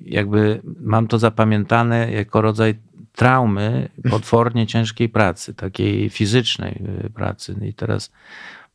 [0.00, 2.74] jakby mam to zapamiętane jako rodzaj
[3.12, 7.56] traumy potwornie ciężkiej pracy, takiej fizycznej y, pracy.
[7.62, 8.12] I teraz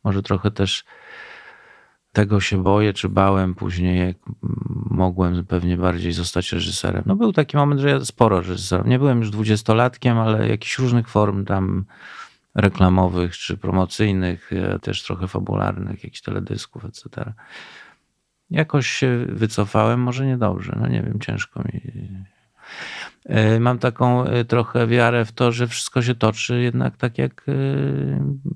[0.04, 0.84] może trochę też
[2.12, 4.16] tego się boję, czy bałem później, jak
[4.90, 7.02] mogłem pewnie bardziej zostać reżyserem.
[7.06, 8.90] No był taki moment, że ja sporo reżyserowałem.
[8.90, 11.84] Nie byłem już dwudziestolatkiem, ale jakichś różnych form tam
[12.58, 17.32] reklamowych czy promocyjnych, e, też trochę fabularnych, jakichś teledysków, etc.
[18.50, 21.80] Jakoś się wycofałem, może niedobrze, no nie wiem, ciężko mi.
[23.24, 27.46] E, Mam taką e, trochę wiarę w to, że wszystko się toczy jednak tak, jak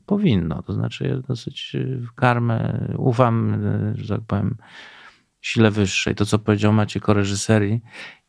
[0.07, 0.63] powinno.
[0.63, 1.77] To znaczy, ja dosyć
[2.09, 3.63] w karmę ufam,
[3.95, 4.57] że tak powiem,
[5.41, 6.15] sile wyższej.
[6.15, 7.81] To, co powiedział Maciek o reżyserii,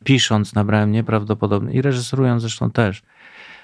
[0.04, 3.04] pisząc nabrałem nieprawdopodobnie i reżyserując zresztą też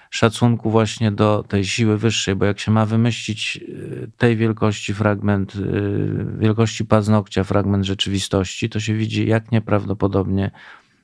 [0.09, 5.55] szacunku właśnie do tej siły wyższej, bo jak się ma wymyślić y, tej wielkości fragment,
[5.55, 10.51] y, wielkości paznokcia fragment rzeczywistości, to się widzi, jak nieprawdopodobnie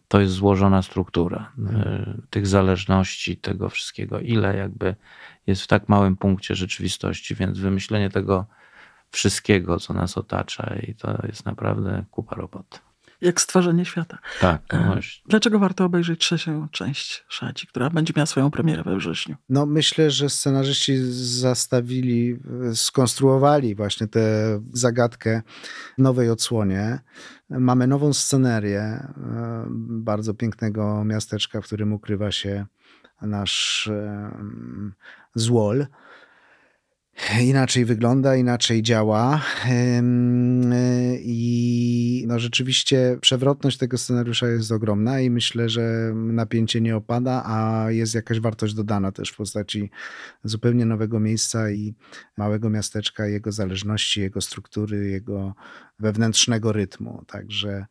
[0.08, 4.96] to jest złożona struktura y, tych zależności, tego wszystkiego, ile jakby
[5.48, 8.46] jest w tak małym punkcie rzeczywistości, więc wymyślenie tego
[9.12, 12.80] wszystkiego, co nas otacza i to jest naprawdę kupa roboty.
[13.26, 14.18] Jak stworzenie świata.
[14.42, 15.24] Tak, no E, właśnie.
[15.30, 19.36] Dlaczego warto obejrzeć trzecią część Szadzi, która będzie miała swoją premierę we wrześniu?
[19.50, 20.98] No myślę, że scenarzyści
[21.40, 22.40] zastawili,
[22.74, 24.22] skonstruowali właśnie tę
[24.74, 25.42] zagadkę
[25.98, 27.00] w nowej odsłonie.
[27.50, 29.08] Mamy nową scenerię e,
[29.80, 32.66] bardzo pięknego miasteczka, w którym ukrywa się
[33.22, 33.90] nasz
[35.36, 35.86] złol.
[37.42, 39.42] Inaczej wygląda, inaczej działa.
[39.66, 40.02] E,
[41.22, 47.92] I no rzeczywiście przewrotność tego scenariusza jest ogromna i myślę, że napięcie nie opada, a
[47.92, 49.90] jest jakaś wartość dodana też w postaci
[50.44, 51.94] zupełnie nowego miejsca i
[52.38, 55.54] małego miasteczka, jego zależności, jego struktury, jego
[56.00, 57.24] wewnętrznego rytmu.
[57.28, 57.86] Także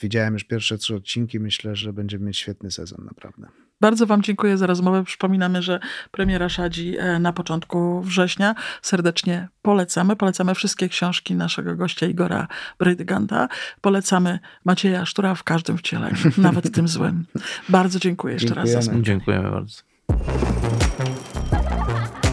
[0.00, 1.40] widziałem już pierwsze trzy odcinki.
[1.40, 3.63] Myślę, że będziemy mieć świetny sezon, naprawdę.
[3.80, 5.04] Bardzo Wam dziękuję za rozmowę.
[5.04, 8.54] Przypominamy, że premiera Szadzi e, na początku września.
[8.82, 10.16] Serdecznie polecamy.
[10.16, 12.48] Polecamy wszystkie książki naszego gościa Igora
[12.78, 13.48] Brydyganta.
[13.80, 17.26] Polecamy Macieja Sztura w każdym wcieleniu, nawet tym złym.
[17.68, 19.02] Bardzo dziękuję jeszcze raz za Dziękujemy.
[19.02, 19.82] Dziękujemy bardzo.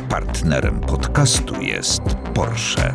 [0.10, 2.02] Partnerem podcastu jest
[2.34, 2.94] Porsche.